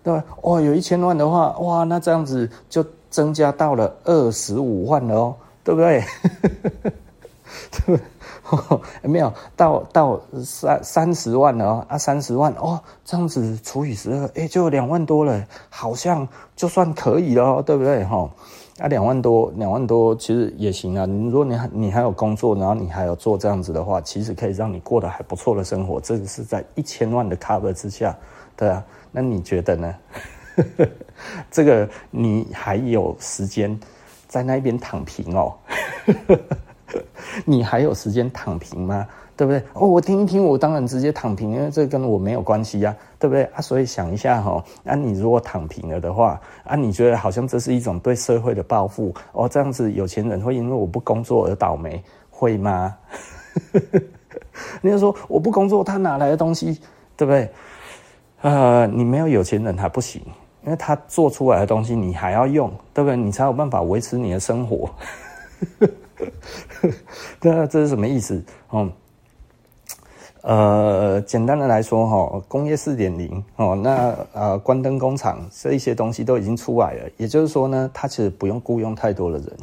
[0.07, 0.25] 对吧？
[0.43, 5.35] 哇，有一千万的话，哇，那这样子就增加到了二十五万了哦，
[5.65, 6.05] 对不对？
[7.85, 7.99] 对？
[9.03, 18.05] 没有到到三三十万了哦，啊，三十万哦，这样子除以十二，哎，就两万多了，好像就算可以了哦，对不对？
[18.05, 18.31] 哈，
[18.79, 21.05] 啊，两万多，两万多其实也行啊。
[21.05, 26.01] 如果你你还有工作，然后你还有做这样子的话，其实可以让你过得还不错的生活。
[26.01, 28.17] 这个是在一千万的 cover 之下，
[28.57, 28.85] 对啊。
[29.17, 29.95] 那你觉得呢？
[31.51, 33.81] 这个你还有时间
[34.29, 35.55] 在那边躺平哦？
[37.47, 39.09] 你还有时间躺平吗？
[39.35, 39.63] 对不对？
[39.73, 43.61] 哦，我听一听，我当然直接躺平，因为这跟我没有关系呀，对不对啊？
[43.63, 49.49] 所以想一下哈，那你如果躺平了的话，啊，你觉得好像这是一种对社会的报复哦？
[49.49, 52.95] 这样子有钱人会因为我不工作而倒霉，会吗？
[54.83, 56.79] 你就说我不工作，他哪来的东西？
[57.17, 57.51] 对不对？
[58.43, 60.23] 呃，你没有有钱人还不行，
[60.65, 63.17] 因为他做出来的东西你还要用，对不对？
[63.17, 64.91] 你才有办法维持你的生活。
[67.41, 68.43] 那这是什么意思？
[68.73, 68.93] 嗯，
[70.43, 77.11] 呃，简单的来说，哈，工业四点零，哦，那呃，关灯工厂这一些东西都已经出来了。
[77.17, 79.57] 也就是说呢，他其实不用雇佣太多的人，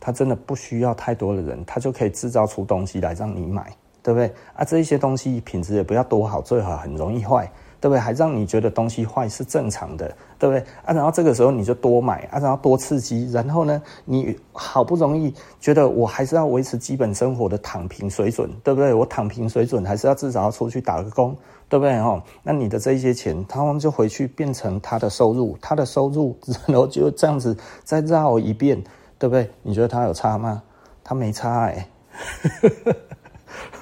[0.00, 3.70] 他真的不需要太多的人，他就可以制造出东西来让你买，
[4.02, 4.32] 对不对？
[4.54, 7.50] 啊，这一些东西品质也不要多好，最好很容易坏。
[7.82, 7.98] 对不对？
[7.98, 10.06] 还让你觉得东西坏是正常的，
[10.38, 10.60] 对不对？
[10.84, 18.94] 啊，然后这个时候你就多买啊，然后多刺激，然后呢，你好不容易觉得我还是要维持基本生活的躺平水准，对不对？
[18.94, 21.36] 我躺平水准还是要至少要出去打个工，
[21.68, 21.98] 对不对？
[21.98, 28.80] 哦，那你的这些钱，他们就回去变成他的收入，他的收入， 然后就这样子再绕一遍，
[29.18, 29.50] 对不对？
[29.60, 30.62] 你觉得他有差吗？
[31.02, 32.96] 他没差哎、欸。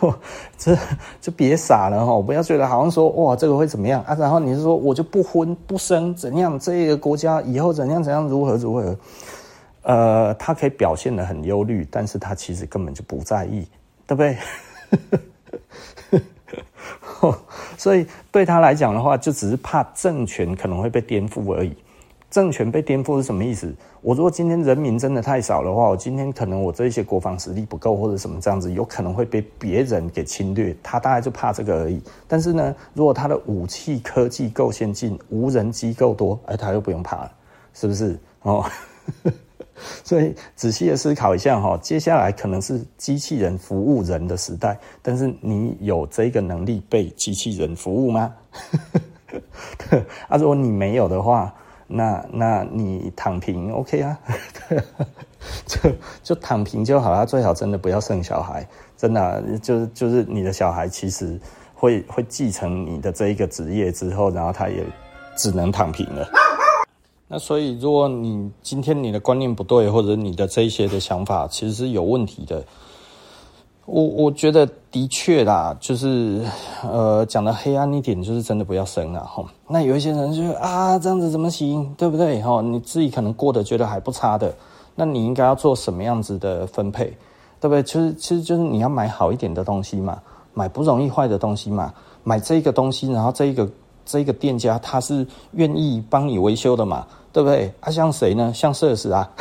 [0.58, 0.76] 这
[1.20, 2.20] 就别傻了哈！
[2.20, 4.14] 不要觉得好像说哇，这个会怎么样啊？
[4.14, 6.58] 然后你是说我就不婚不生怎样？
[6.58, 8.96] 这个国家以后怎样怎样如何如何？
[9.82, 13.66] 呃，他可以表现得很忧虑，但是他其实根本就不在意，
[14.06, 14.36] 对不对？
[17.76, 21.74] 所以对他来讲的话，就只是怕政权可能会被颠覆而已。
[22.30, 23.74] 政权被颠覆是什么意思？
[24.02, 30.74] 我如果今天人民真的太少的话，我今天可能我这些国防实力不够，或者什么这样子，有可能会被别人给侵略。
[30.80, 32.00] 他大概就怕这个而已。
[32.28, 37.32] 但是呢，如果他的武器科技够先进，无人机够多，哎，他又不用怕了，
[37.74, 38.16] 是不是？
[38.42, 38.64] 哦，
[40.04, 48.32] 所以仔细的思考一下哈，接下来可能是机器人服务人的时代，但是你有这个能力被机器人服务吗？
[50.28, 51.52] 啊，如果你没有的话。
[51.92, 54.18] 那那你躺平 OK 啊？
[55.66, 55.78] 就
[56.22, 58.66] 就躺平就好了，最好真的不要生小孩，
[58.96, 61.38] 真的、就是就是你的小孩其实
[61.74, 64.84] 会会继承你的这一个职业之后，然后他也
[65.36, 66.28] 只能躺平了。
[67.26, 72.64] 那所以如果你今天你的观念不对，或者你的这些的想法其实是有问题的。
[73.92, 76.40] 我我觉得的确啦，就是
[76.84, 79.44] 呃讲的黑暗一点，就是真的不要生了哈。
[79.66, 82.60] 那有一些人就啊这样子怎么行，对不对哈？
[82.62, 84.54] 你自己可能过得觉得还不差的，
[84.94, 87.06] 那你应该要做什么样子的分配，
[87.60, 87.82] 对不对？
[87.82, 90.22] 其实其实就是你要买好一点的东西嘛，
[90.54, 93.68] 买不容易坏的东西嘛，买这个东西，然后这一个
[94.06, 97.72] 这一个店家他是愿意帮你维修的嘛，对不对？
[97.80, 98.52] 啊像谁呢？
[98.54, 99.28] 像设施啊。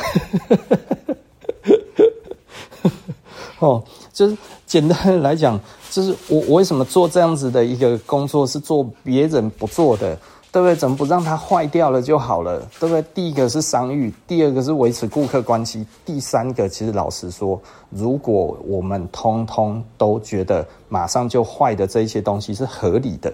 [3.60, 3.82] 哦，
[4.12, 4.36] 就是
[4.66, 5.58] 简单的来讲，
[5.90, 10.16] 就是我我为什么做这样子的一个工作是做别人不做的，
[10.50, 10.74] 对不对？
[10.74, 13.02] 怎么不让它坏掉了就好了，对不对？
[13.14, 23.32] 第一个是商誉，第二个是维持顾客关系，第三个其实老实说，如果我们通通都觉得马上就坏的这一些东西是合理的，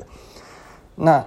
[0.97, 1.25] 那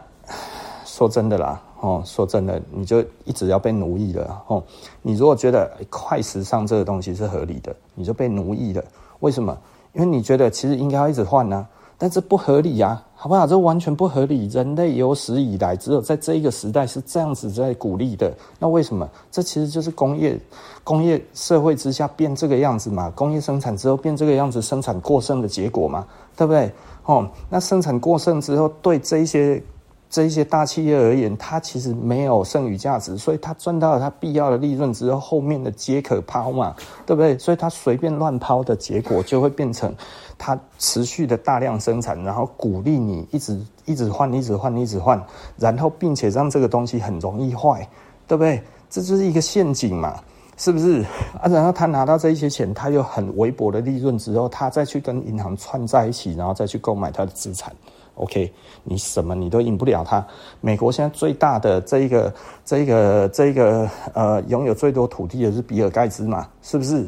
[0.85, 1.61] 说真的啦。
[1.81, 4.43] 哦，说真的，你就一直要被奴役了。
[4.47, 4.61] 哦，
[5.01, 8.83] 你如果觉得快时尚这个东西是合理的，你就被奴役了。
[9.21, 9.57] 为什么？
[9.93, 11.65] 因为你觉得其实应该要一直换呢，
[11.97, 13.47] 但这不合理呀，好不好？
[13.47, 14.47] 这完全不合理。
[14.47, 18.33] 人类有史以来只有在这一个时代是这样子在鼓励的。
[18.59, 19.09] 那为什么？
[19.31, 20.37] 这其实就是工业
[20.83, 23.09] 工业社会之下变这个样子嘛。
[23.11, 26.05] 工业生产之后变这个样子，生产过剩的结果嘛，
[26.35, 26.69] 对不对？
[27.05, 29.63] 哦，那生产过剩之后，对这一些。
[30.09, 37.37] 这一些大企业而言，它其实没有剩余价值，所以它赚到了它必要的利润之后，后面的皆可抛嘛，对不对？
[37.37, 39.93] 所以它随便乱抛的结果，就会变成
[40.35, 45.23] 它持续的大量生产，然后鼓励你一直一直换，一直换，一直换，
[45.57, 47.87] 然后并且让这个东西很容易坏，
[48.27, 48.63] 对不对？
[48.89, 50.15] 这就是一个陷阱嘛，
[50.57, 51.05] 是不是？
[51.39, 57.71] 啊，然后他拿到这一些钱，他又很微薄的利润之后，他再去跟银行串在一起，然后再去购买他的资产。
[58.19, 58.51] OK，
[58.83, 60.25] 你什么你都赢不了他。
[60.59, 62.33] 美国现在最大的这一个、
[62.65, 66.47] 这一个、这一个呃，拥有最多土地的是比尔盖茨嘛？
[66.61, 67.07] 是不是？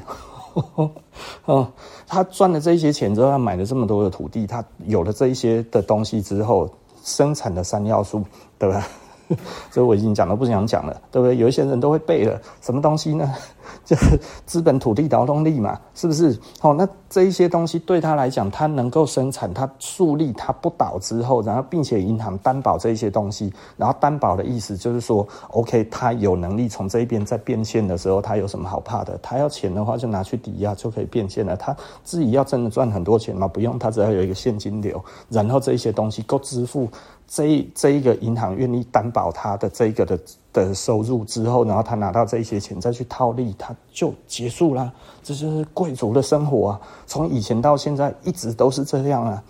[1.45, 1.67] 哦，
[2.07, 6.69] 他赚了这一些钱之后，他买了这么多的土地，他有了这一些的东西之后，
[7.03, 8.23] 生产的三要素，
[8.57, 8.87] 对吧？
[9.71, 11.37] 所以我已经讲了，不想讲了，对不对？
[11.37, 13.33] 有一些人都会背了，什么东西呢？
[13.85, 16.37] 就是资本、土地、劳动力嘛，是不是？
[16.59, 29.17] 好，那这一些东西对他来讲，他能够生产，他树立，他不倒之后，然后并且银行担保这一些东西，然后担保的意思就是说，OK，他有能力从这一边再变现的时候，他有什么好怕的？
[29.21, 31.55] 他要钱的话，就拿去抵押就可以变现了。
[31.55, 33.47] 他自己要真的赚很多钱吗？
[33.47, 36.89] 不用，他只要有一个现金流，然后这一些东西够支付。
[37.33, 40.19] 这一这一个银行愿意担保他的这一个的
[40.51, 44.91] 的收入之后，然后他拿到这一些钱再去套利，他就结束了。
[45.23, 49.41] 这就是贵族的生活啊，从以前到现在一直都是这样啊，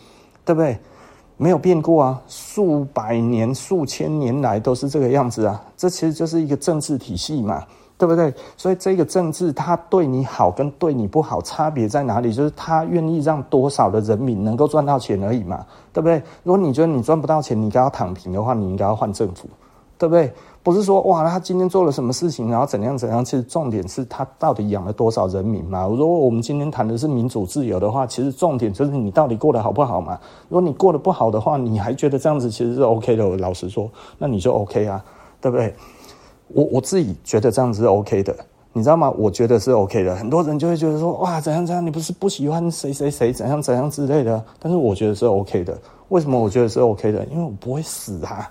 [0.45, 0.77] 对不对？
[1.38, 5.59] 没有变过啊，数百年、数千年来都是这个样子啊。
[5.75, 7.65] 这其实就是一个政治体系嘛。
[8.02, 8.34] 对不对？
[8.58, 12.34] 所以这个政治，他对你好跟对你不好差别在哪里？
[12.34, 16.20] 就是他愿意让多少的人民能够赚到钱而已嘛，对不对？
[16.41, 19.47] 如果你觉得你赚不到钱，你应该要躺平的话，你应该要换政府，
[19.99, 20.34] 对不对？
[20.64, 23.24] 不是说哇，他今天做了什么事情，然后怎样怎样。
[23.24, 25.86] 其实重点是他到底养了多少人民嘛。
[25.86, 30.20] 如果我们今天谈的是民主自由的话，其实重点就是你到底过得好不好嘛。
[30.49, 33.88] 如果你过得不好的话，你还觉得这样子其实是 OK 的，老实说，
[34.18, 35.06] 那你就 OK 啊，
[35.39, 35.76] 对不对？
[36.54, 38.36] 我我自己觉得这样子是 OK 的，
[38.74, 39.10] 你知道吗？
[39.12, 40.16] 我觉得是 OK 的。
[40.16, 44.43] 很多人就会觉得说哇，怎样怎样，你不是不喜欢谁谁谁，怎样怎样之类的。
[44.60, 45.78] 但是我觉得是 OK 的。
[46.10, 47.26] 为什么我觉得是 OK 的？
[47.26, 48.49] 因为我不会死啊。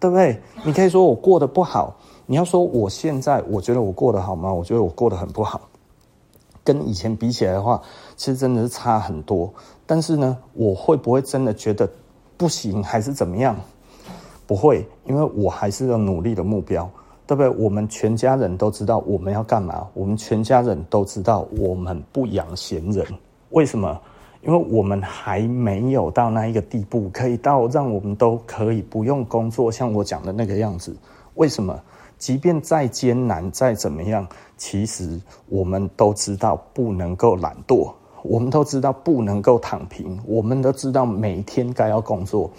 [0.00, 0.40] 对不对？
[0.62, 1.92] 你可以说我过得不好，
[2.24, 4.54] 你要说我现在我觉得我过得好吗？
[4.54, 5.60] 我觉得我过得很不好，
[6.62, 7.82] 跟以前比起来的话，
[8.16, 9.52] 其实真的是差很多。
[9.86, 11.90] 但是呢，我会不会真的觉得
[12.36, 13.56] 不行，还是怎么样？
[14.46, 16.88] 不会，因为我还是有努力的目标，
[17.28, 17.48] 对不对？
[17.62, 23.06] 我们全家人都知道我们要干嘛，我们全家人都知道我们不养闲人。
[23.50, 24.00] 为什么？
[24.40, 30.96] 因为我们还没有到那一个地步，可以到让我们都可以不用工作，像我讲的那个样子。
[31.34, 31.78] 为什么？
[32.16, 34.26] 即便再艰难，再怎么样，
[34.56, 42.50] 其实我们都知道不能够懒惰，我们都知道不能够躺平，我们都知道每天该要工作。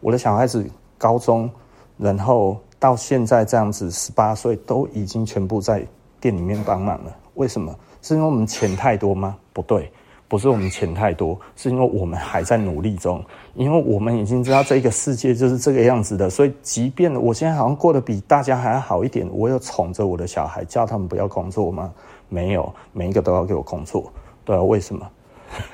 [0.00, 1.48] 我的小孩子高中，
[1.96, 5.86] 然后到现在这样子，十八岁都已经全部在
[6.18, 7.16] 店里面帮忙了。
[7.34, 7.72] 为什么？
[8.02, 9.36] 是因为我们钱太多吗？
[9.52, 9.92] 不对。
[10.26, 13.20] 不是我们钱太多，是因为我们还在努力中。
[13.56, 21.92] 因为我们已经知道这个世界就是这个样子的，所以即便我现在好像过得比大家还要好一点，我有宠着我的小孩，叫他们不要工作吗？
[22.28, 24.12] 没有，每一个都要给我工作。
[24.44, 25.10] 对啊，为什么？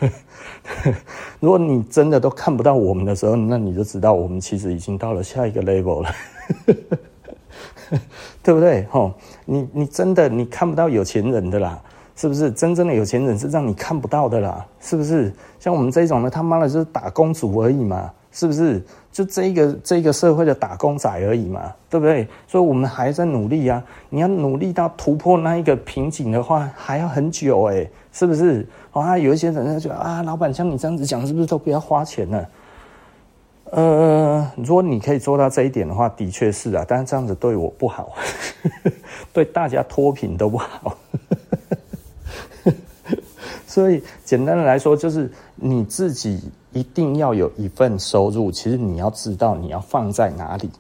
[1.39, 6.11] 如果你真的都看不到我们的时候，那你就知道我们其实已经到了下一个 level 了，
[8.43, 8.87] 对不对？
[8.91, 9.13] 吼，
[9.45, 11.81] 你你真的你看不到有钱人的啦。
[12.19, 14.65] 是不是真正的有钱人是让你看不到的啦？
[14.81, 15.31] 是不是
[15.61, 18.11] 像我们这种的他妈的就是打工族而已嘛？
[18.33, 18.83] 是不是
[19.13, 21.71] 就这一个这一个社会的打工仔而已嘛？
[21.91, 22.27] 对不对？
[22.49, 23.85] 所以我们还在努力啊！
[24.09, 28.67] 你要努力到突破那一个瓶颈的话，还要很久哎、欸，是不是？
[28.93, 32.43] 啊，有一些人他觉得啊，老板像你这样子讲，是不是都不要花钱呢？
[33.71, 38.13] 呃，如果你可以做到这一点的话，的确是啊，但是这样子对我不好，
[39.33, 40.97] 对大家脱贫都不好。
[43.67, 46.41] 所以，简单的来说，就是你自己
[46.73, 48.51] 一定要有一份收入。
[48.51, 50.71] 其实你要知道你要放在哪里，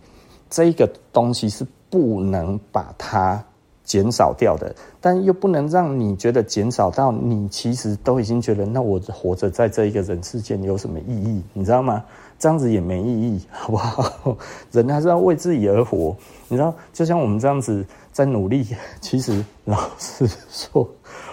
[0.49, 3.45] 这个东西是不能把它
[3.85, 11.43] 减少掉的，但又不能让你觉得减少到你其实都已经觉得，那我活着在这一个人世间有什么意义？
[11.53, 12.03] 你知道吗？
[12.39, 14.37] 这样子也没意义，好不好？
[14.73, 16.17] 人还是要为自己而活。
[16.49, 18.67] 你知道，就像我们这样子在努力，
[19.01, 20.89] 其实老实说。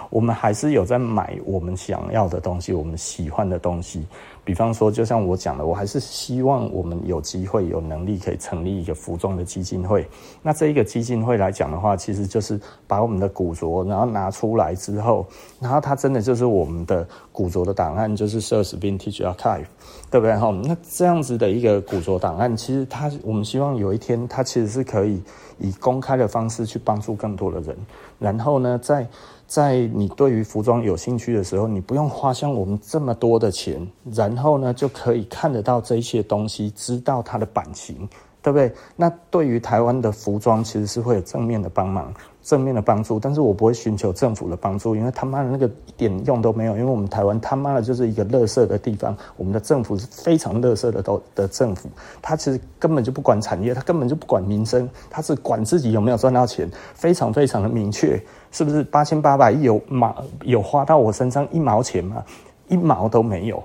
[0.10, 4.06] 我们还是有在买我们想要的东西，我们喜欢的东西。
[4.46, 10.06] 比方说，就像我讲的，我还是希望我们有机会、有能力可以成立一个服装的基金会。
[10.41, 15.26] 那这一个基金会来讲的话，其实就是把我们的古着，然后拿出来之后，
[15.62, 19.66] 然后它真的就是我们的古着的档案，就是 Sears Vintage Archive，
[20.12, 20.36] 对不对？
[20.36, 25.22] 哈，那这样子的一个古着档案，其实它，我们希望有一天，它其实是可以
[25.58, 27.78] 以公开的方式去帮助更多的人。
[28.20, 29.08] 然后呢，在
[29.54, 37.95] 在你对于服装有兴趣的时候，你不用花像我们这么多的钱，然后呢就可以看得到这些东西，知道它的版型，
[38.41, 38.74] 对不对？
[38.95, 42.12] 那对于台湾的服装其实是会有正面的帮忙。
[42.41, 46.74] 正面的帮助，但是我不会寻求政府的帮助，因为他妈的那个一点用都没有。
[46.76, 51.88] 因为我们台湾他妈的就是一个垃圾的地方，我们的政府是非常垃圾的都的政府，
[52.22, 58.22] 他其实根本就不管产业，他根本就不管民生，他是管自己有没有赚到钱，非常非常的明确，
[58.54, 58.84] 是不是？
[58.84, 62.24] 八千八百亿有毛有花到我身上一毛钱吗？
[62.70, 63.62] 一毛都没有，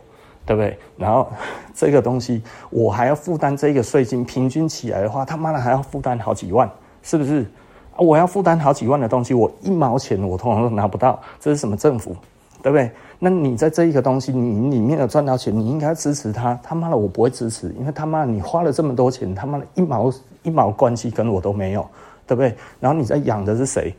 [0.47, 0.77] 对不对？
[0.97, 1.29] 然后
[1.75, 6.69] 这个东西我还要负担这个税金，平均起来的话，他妈的还要负担好几万，
[7.03, 7.47] 是不是？
[7.99, 12.17] 我要负担好几万的东西，我一毛钱我通常都拿不到，这是什么政府，
[12.63, 12.91] 对不对？
[13.19, 16.59] 那你在这一个东西，你里面有赚到钱，你应该支持他。
[16.63, 20.11] 他妈的，我不会支持，因为他妈的你花了这么多钱，他妈的一毛
[20.45, 21.87] 一毛关系跟我都没有，
[22.27, 22.55] 对不对？
[22.81, 23.95] 然后你在养的是谁？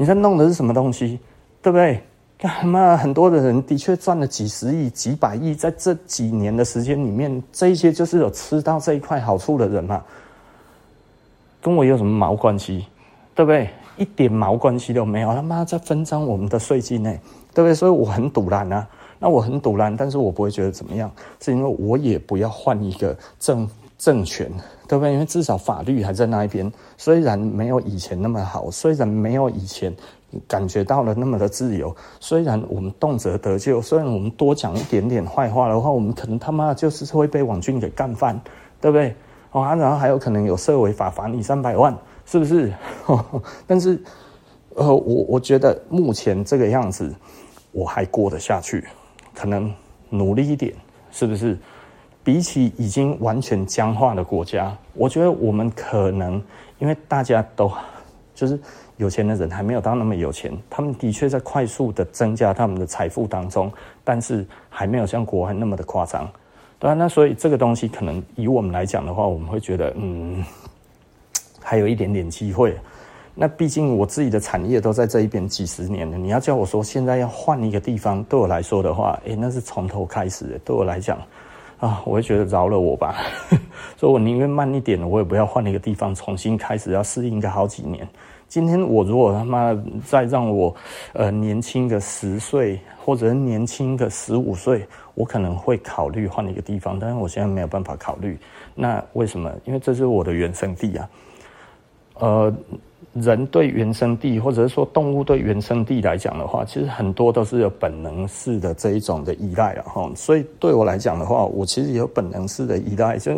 [0.00, 1.20] 你在弄的是什么东西，
[1.60, 2.02] 对不对？
[2.38, 2.96] 干嘛？
[2.96, 10.02] 很多的人的确赚了几十亿、几百亿，在这几年的时间里面，这一些就是有吃到这一块好处的人嘛，
[11.60, 12.86] 跟我有什么毛关系？
[13.34, 13.68] 对不对？
[13.98, 15.34] 一点毛关系都没有。
[15.34, 17.10] 他妈在分赃我们的税金呢，
[17.52, 17.74] 对不对？
[17.74, 18.88] 所以我很赌烂啊。
[19.18, 21.12] 那我很赌烂，但是我不会觉得怎么样，
[21.42, 23.68] 是因为我也不要换一个政
[24.00, 24.50] 政权，
[24.88, 25.12] 对不对？
[25.12, 29.94] 因为至少法律还在那一边，虽然没有以前那么好，虽然没有以前
[30.48, 38.40] 感觉到了那么的自由，虽然我们动辄得咎，虽然我们多讲一点点坏话的话，我们可能他妈就是会被网军给干翻，
[38.80, 39.14] 对不对？
[39.52, 41.94] 哦，然后还有可能有涉违法罚你三百万，
[42.24, 42.72] 是不是？
[43.66, 44.02] 但是，
[44.76, 47.14] 呃，我我觉得目前这个样子
[47.70, 48.86] 我还过得下去，
[49.34, 49.70] 可能
[50.08, 50.72] 努力一点，
[51.10, 51.58] 是不是？
[52.22, 56.42] 比起已经完全僵化的国家，我觉得我们可能
[56.78, 57.70] 因为大家都
[58.34, 58.58] 就是
[58.98, 63.72] 有钱的人还没有到那么有钱，他们的确在快速的增加他们的财富当中，
[64.04, 66.30] 但是还没有像国外那么的夸张。
[66.78, 70.44] 对啊，那所以这个东西可能以我们来讲的话，我们会觉得嗯，
[71.60, 72.76] 还有一点点机会。
[73.34, 81.18] 那毕竟我自己的产业都在这一边几十年了，你要叫我说现在要换一个地方，对我来说的话，诶，那是从头开始的，对我来讲。
[81.80, 83.16] 啊，我会觉得饶了我吧，
[83.96, 88.06] 所以我宁愿慢一点，我也不要换一个地方重新开始，要适应个好几年。
[88.48, 89.74] 今天我如果他妈
[90.04, 90.74] 再让我
[91.14, 98.38] 呃年轻个十岁，或者年轻个十五岁，我可能会考虑换一个地方，但是我现在没有办法考虑。
[98.74, 99.50] 那为什么？
[99.64, 101.08] 因为这是我的原生地啊，
[102.18, 102.54] 呃。
[103.12, 110.08] 人对原生地，或者是说动物对原生地来讲的话，其实很多都是有本能式的这一种的依赖了哈。
[110.14, 113.32] 所以对我来讲的话，我其实有本能式的依赖，就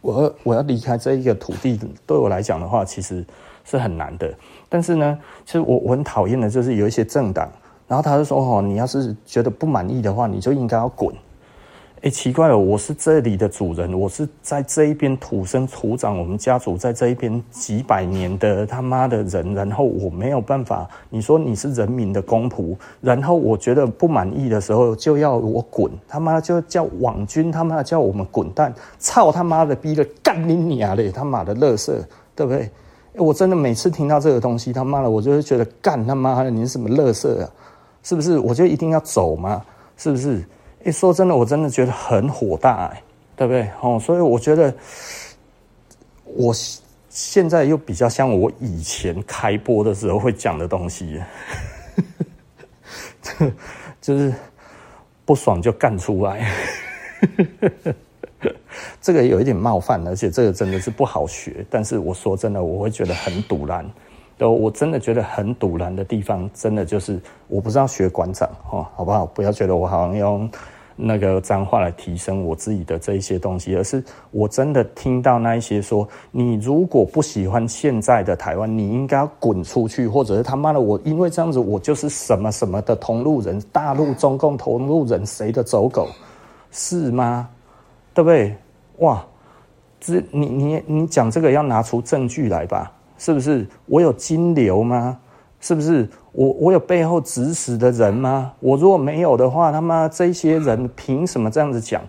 [0.00, 3.24] 我我要离开这一个土地，对我来讲的话，其实
[3.64, 4.32] 是很难的。
[4.68, 7.50] 但是呢，其实我我很讨厌的就是有一些政党，
[7.88, 11.12] 然后他就说哦，你要是觉得不满意的话，你就应该要滚。
[12.00, 20.88] 哎、奇怪了，我是这里的主人，我是在这一边土生土长，我们家族在这一边几百年的他妈的人，然后我没有办法。
[21.10, 31.98] 你说你是人民的公仆，然后我觉得不满意的时候就要我滚，他妈就叫网军，他妈叫我们滚蛋，操他妈的逼的干你娘嘞，他妈的乐色，
[32.36, 32.60] 对不对？
[32.60, 32.70] 欸，
[33.20, 37.50] 我真的每次听到这个东西，他妈的，我就会觉得干他妈的，你是什么乐色啊？
[38.04, 38.38] 是不是？
[38.38, 39.60] 我就一定要走吗？
[39.96, 40.44] 是不是？
[40.84, 43.02] 一说真的，我真的觉得很火大，欸，
[43.36, 43.68] 对不对？
[43.80, 44.72] 哦，所以我觉得
[46.24, 46.54] 我
[47.08, 51.20] 现在又比较像我以前开播的时候会讲的东西，
[54.00, 54.32] 就是
[55.24, 56.50] 不爽就干出来，
[59.02, 61.66] 这个有一点冒犯，而且这个真的是不好学。
[61.68, 63.84] 但是我说真的，我会觉得很赌烂。
[64.38, 69.26] 都我真的觉得很堵然的地方，真的就是我不知道学馆长哦，好不好？
[69.26, 70.48] 不要觉得我好像用
[70.94, 86.08] 那个脏话来提升我自己的这一些东西，而是我真的听到那一些说，你如果不喜欢现在的台湾，你应该滚出去，或者是他妈的我因为这样子，我就是什么什么的同路人，大陆中共同路人，谁的走狗
[86.70, 87.48] 是吗？
[88.14, 88.56] 对不对？
[88.98, 89.24] 哇，
[90.00, 92.92] 这你你你讲这个要拿出证据来吧。
[93.18, 95.18] 是不是我有金流吗？
[95.60, 98.52] 是不是我我有背后指使的人吗？
[98.60, 102.00] 我如果没有的话，他妈这些人凭什么这样子讲？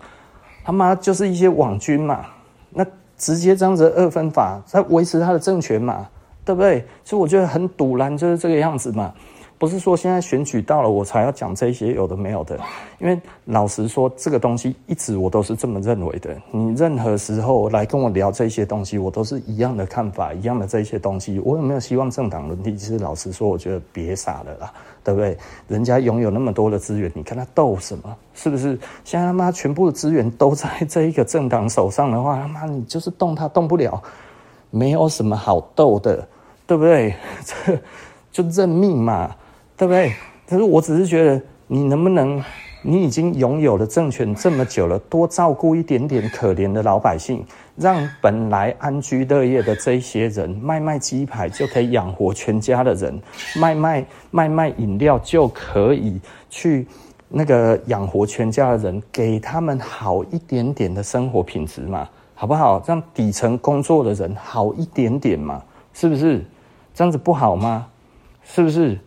[0.62, 2.26] 他妈就是一些网军嘛，
[2.70, 2.86] 那
[3.18, 6.06] 直接这样子二分法在维持他的政权嘛，
[6.44, 6.86] 对不对？
[7.04, 9.12] 所以我觉得很堵然，就是这个样子嘛。
[9.60, 12.58] 不是说现在选举到了我才要讲这些有的没有的，
[12.98, 16.34] 因为老实说，这个东西一直我都是这么认为的。
[16.50, 21.38] 你任何时候来跟我聊这些东西，我都是一样的看法，一样的这些东西。
[21.40, 22.74] 我有没有希望政党轮替？
[22.74, 24.72] 其实老实说，我觉得别傻了啦，
[25.04, 25.36] 对不对？
[25.68, 28.16] 人家拥有那么多的资源，你跟他斗什么？
[28.32, 28.78] 是不是？
[29.04, 34.02] 现在他妈全部的资源都在这一个政党手上的话，他妈你就是动他动不了，
[34.70, 36.26] 没有什么好斗的，
[36.66, 37.14] 对不对？
[38.32, 39.36] 这就认命嘛。
[39.80, 40.12] 对不对？
[40.46, 42.44] 可是我只是觉得，你能不能，
[42.82, 47.42] 你已经拥有了政权这么久了，多照顾一点点可怜的老百姓，
[47.76, 53.18] 让本来安居乐业的这些人卖卖鸡排就可以养活全家的人，
[53.56, 56.20] 卖卖卖卖饮料就可以
[56.50, 56.86] 去
[57.30, 62.84] 那个养活全家的人，给他们好一点点的生活品质嘛，好不好？
[62.86, 65.62] 让底层工作的人好一点点嘛，
[65.94, 66.44] 是不是？
[66.92, 67.86] 这样子不好吗？
[68.44, 68.98] 是不是？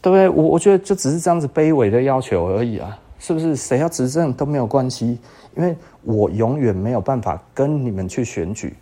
[0.00, 0.28] 对不对？
[0.28, 3.56] 我我觉得就只是这样子卑微的要求而已啊，是不是？
[3.56, 5.18] 谁要执政都没有关系，
[5.56, 8.74] 因为我永远没有办法跟你们去选举，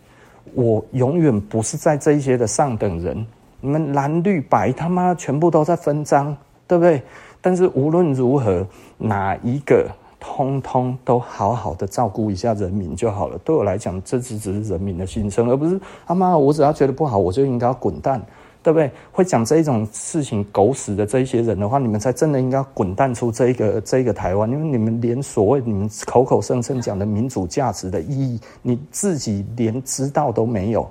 [0.53, 3.25] 我永远不是在这一些的上等人。
[3.59, 6.35] 你们蓝绿白他妈全部都在分赃，
[6.67, 7.01] 对不对？
[7.41, 8.65] 但是无论如何，
[8.97, 9.89] 哪一个
[10.19, 13.37] 通通都好好的照顾一下人民就好了。
[13.39, 18.21] 对我来讲，这只只是人民的心声，而不是他妈我只要觉得不好，我就应该要滚蛋。
[18.67, 18.91] 对不对？
[19.13, 30.85] 会讲这一种事情狗屎的这一些人的话，你们才真的应该滚蛋出这一个这一个台湾，因为你们连所谓你们口口声声讲的民主价值的意义，你自己连知道都没有，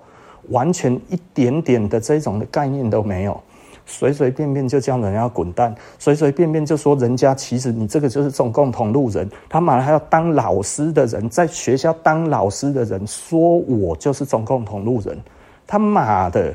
[0.48, 3.38] 完全一点点的这种的概念都没有。
[3.84, 15.14] 随随便便就叫人家滚蛋，随随便便就说人家其实你这个就是中共同路人，他妈的还要当老师的人，在学校当老师的人说我就是中共同路人，
[15.66, 16.54] 他妈的，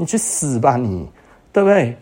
[0.00, 1.08] 你去死吧你，
[1.52, 1.96] 对不对？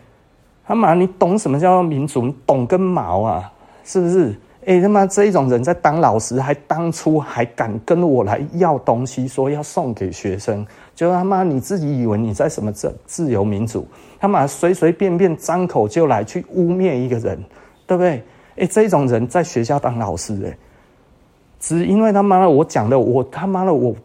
[0.66, 2.26] 他妈，你懂什么叫民主？
[2.26, 3.50] 你懂根毛啊，
[3.84, 4.38] 是不是？
[4.66, 13.86] 哎，他妈这一种人在当老师，还当初还敢跟我来要东西，说要送给学生，就他妈你自己以为你在什么自自由民主？
[14.20, 17.42] 他妈随随便便张口就来去污蔑一个人，
[17.86, 18.22] 对不对？
[18.58, 20.58] 哎，这种人在学校当老师，哎，
[21.58, 23.96] 只因为他妈的我讲的，我他妈的我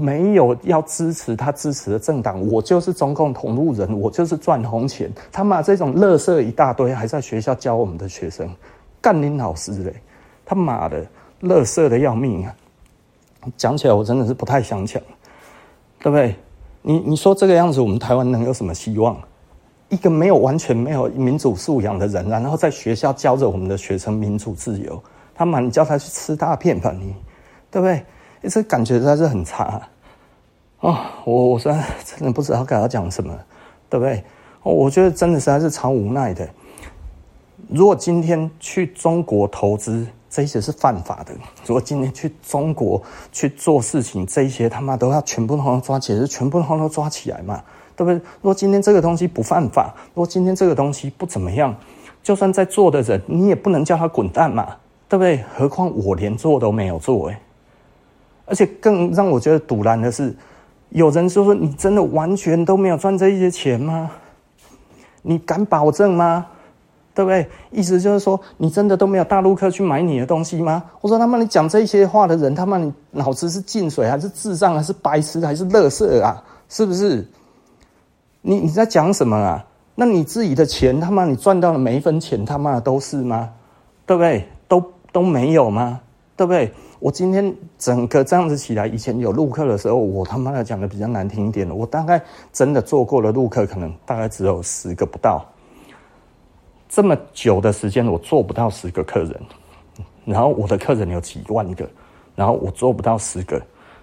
[0.00, 5.12] 没有要支持他支持的政党，我就是中共同路人，我就是赚红钱。
[5.30, 8.48] 他妈这种垃圾一大堆，还在学校教我们的学生。
[9.00, 9.94] 干你老师嘞！
[10.44, 11.04] 他妈的，
[11.42, 12.54] 垃圾的要命啊！
[13.56, 15.02] 讲起来我真的是不太想讲，
[16.00, 16.34] 对不对？
[16.82, 19.16] 你你说这个样子，我们台湾能有什么希望？
[19.88, 25.02] 一个没有完全没有民主素养的人，然后在学校教着我们的学生民主自由，
[25.34, 27.14] 他妈你叫他去吃大便吧你，
[27.70, 28.04] 对不对？
[28.48, 29.80] 这感觉实在是很差
[30.80, 31.12] 啊！
[31.24, 31.72] 我我说
[32.04, 33.36] 真的不知道该要讲什么，
[33.88, 34.24] 对不对？
[34.62, 36.48] 我觉得真的实在是超无奈的。
[37.68, 41.32] 如果今天去中国投资，这些是犯法的；
[41.66, 47.62] 如果今天去中国去做事情，这些他妈都要全部都抓起来，是全部都抓起来嘛？
[47.94, 48.14] 对不对？
[48.14, 51.74] 如果今天这个东西不犯法，如果今天这个东西不怎么样，
[52.22, 54.76] 就算在做的人，你也不能叫他滚蛋嘛？
[55.08, 55.44] 对不对？
[55.54, 57.36] 何况我连做都没有做，诶，
[58.50, 60.34] 而且更让我觉得赌烂的是，
[60.90, 64.10] 有人说说你真的完全都没有赚这一些钱吗？
[65.22, 66.46] 你敢保证吗？
[67.14, 67.46] 对不对？
[67.70, 70.82] 意思就是说，你真的都没有大陆客去买你的东西吗？
[71.00, 76.42] 我说他妈，你讲这些话的人，他妈你脑子是进水还是智障还是白痴还是垃圾啊？
[76.68, 77.26] 是不是？
[78.42, 79.64] 你你在讲什么啊？
[79.94, 83.50] 那你自己的钱，他妈你赚到了每一分钱，他妈的都是吗？
[84.06, 84.48] 对不对？
[84.66, 84.82] 都
[85.12, 86.00] 都没有吗？
[86.36, 86.72] 对不对？
[87.00, 92.22] 我今天整个这样子起来，以前有录客的时候，我他妈的讲的比较难听一点的，我大概
[92.52, 95.42] 真的做过的录客，可能大概只有十个不到。
[96.90, 99.34] 这么久的时间，我做不到十个客人，
[100.26, 101.88] 然后我的客人有几万个，
[102.36, 103.58] 然后我做不到十个，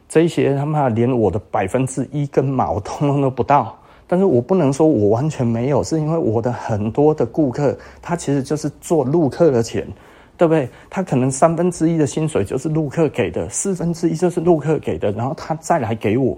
[0.09, 3.77] 这些他妈连我的百分之一根毛通通都不到。
[4.07, 9.85] 但是我不能说我完全没有，是因为我的很多的顾客，他其实就是做录客的钱，
[10.37, 10.69] 对不对？
[10.89, 16.37] 他可能三分之一的薪水就是陆客给的，四分之一就是陆客给的，然后他再来给我，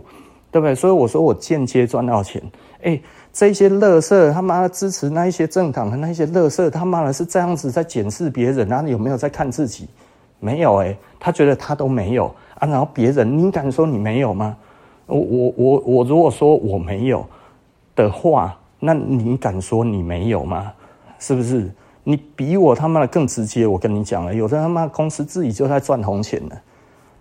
[0.52, 0.74] 对不对？
[0.74, 2.42] 所以我说我间接赚到钱，
[2.82, 3.00] 哎。
[3.32, 9.88] 这些乐色他妈的支持那一些政党的那一些乐色，他妈的是这样子在检视别人，啊有没有在看自己？
[10.40, 12.68] 没有诶、欸，他觉得他都没有啊。
[12.68, 14.58] 然后别人，你敢说你没有吗？
[15.06, 17.24] 我我我我如果说我没有
[17.96, 20.74] 的话，那你敢说你没有吗？
[21.20, 21.70] 是不是？
[22.10, 23.68] 你比我他妈的更直接。
[23.68, 26.60] 我跟你讲了，有的他妈公司自己就在赚红钱了。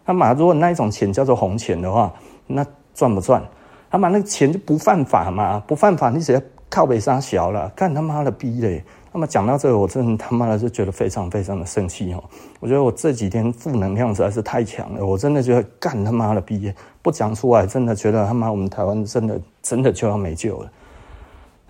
[0.06, 2.10] 他妈如果那一种钱叫做红钱的话，
[2.46, 3.44] 那赚不赚？
[3.90, 6.40] 他妈那个钱就不犯法嘛，不犯法，你只要
[6.70, 8.82] 靠北沙小了，干他妈的逼嘞！
[9.12, 12.24] 那么讲到这个，我真他妈的就觉得非常非常的生气哦。
[12.58, 20.70] 我觉得我这几天负能量实在是太强了，我真的觉得干他妈的逼，不讲出来，真的觉得他妈我们台湾真的真的就要没救了。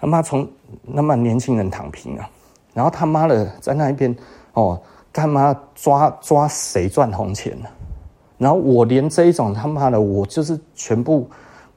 [0.01, 0.49] 他妈从
[0.83, 2.31] 那么年轻人躺平啊，
[2.79, 4.15] 然后他妈的在那一边
[4.55, 4.81] 哦，
[5.11, 7.67] 干嘛抓抓谁赚红钱呢？
[8.39, 11.29] 然后我连这一种他妈的，我就是全部。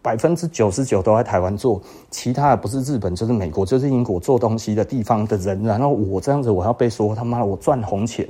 [0.04, 1.80] 百分之九十九都在台湾做，
[2.10, 8.28] 其他的不是日本就是美国就是英国做东西的地方的人，然后我这样子我要被说他妈的我赚红钱，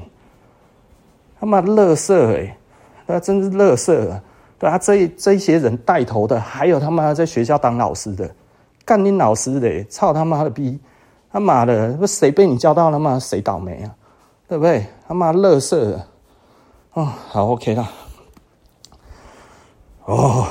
[1.39, 2.57] 他妈的垃圾哎、
[3.07, 4.21] 那真是垃圾啊！
[4.59, 8.29] 对啊，这这些人带头的，还有他妈在学校当老师的，
[8.83, 10.77] 干你老师的，操他妈的逼，
[11.31, 13.17] 他妈的不谁被你教到了吗？
[13.19, 13.95] 谁倒霉啊？
[14.47, 14.85] 对不对？
[15.07, 16.07] 他妈垃圾啊！
[16.93, 17.89] 哦，好 OK 啦，
[20.05, 20.45] 哦。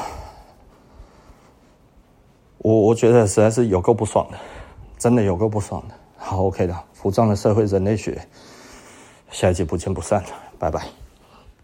[2.62, 4.38] 我我觉得实在是有够不爽的，
[4.98, 5.94] 真的有够不爽的。
[6.18, 8.20] 好，OK 的，服装的社会人类学，
[9.30, 10.22] 下一集不见不散，
[10.58, 10.99] 拜拜。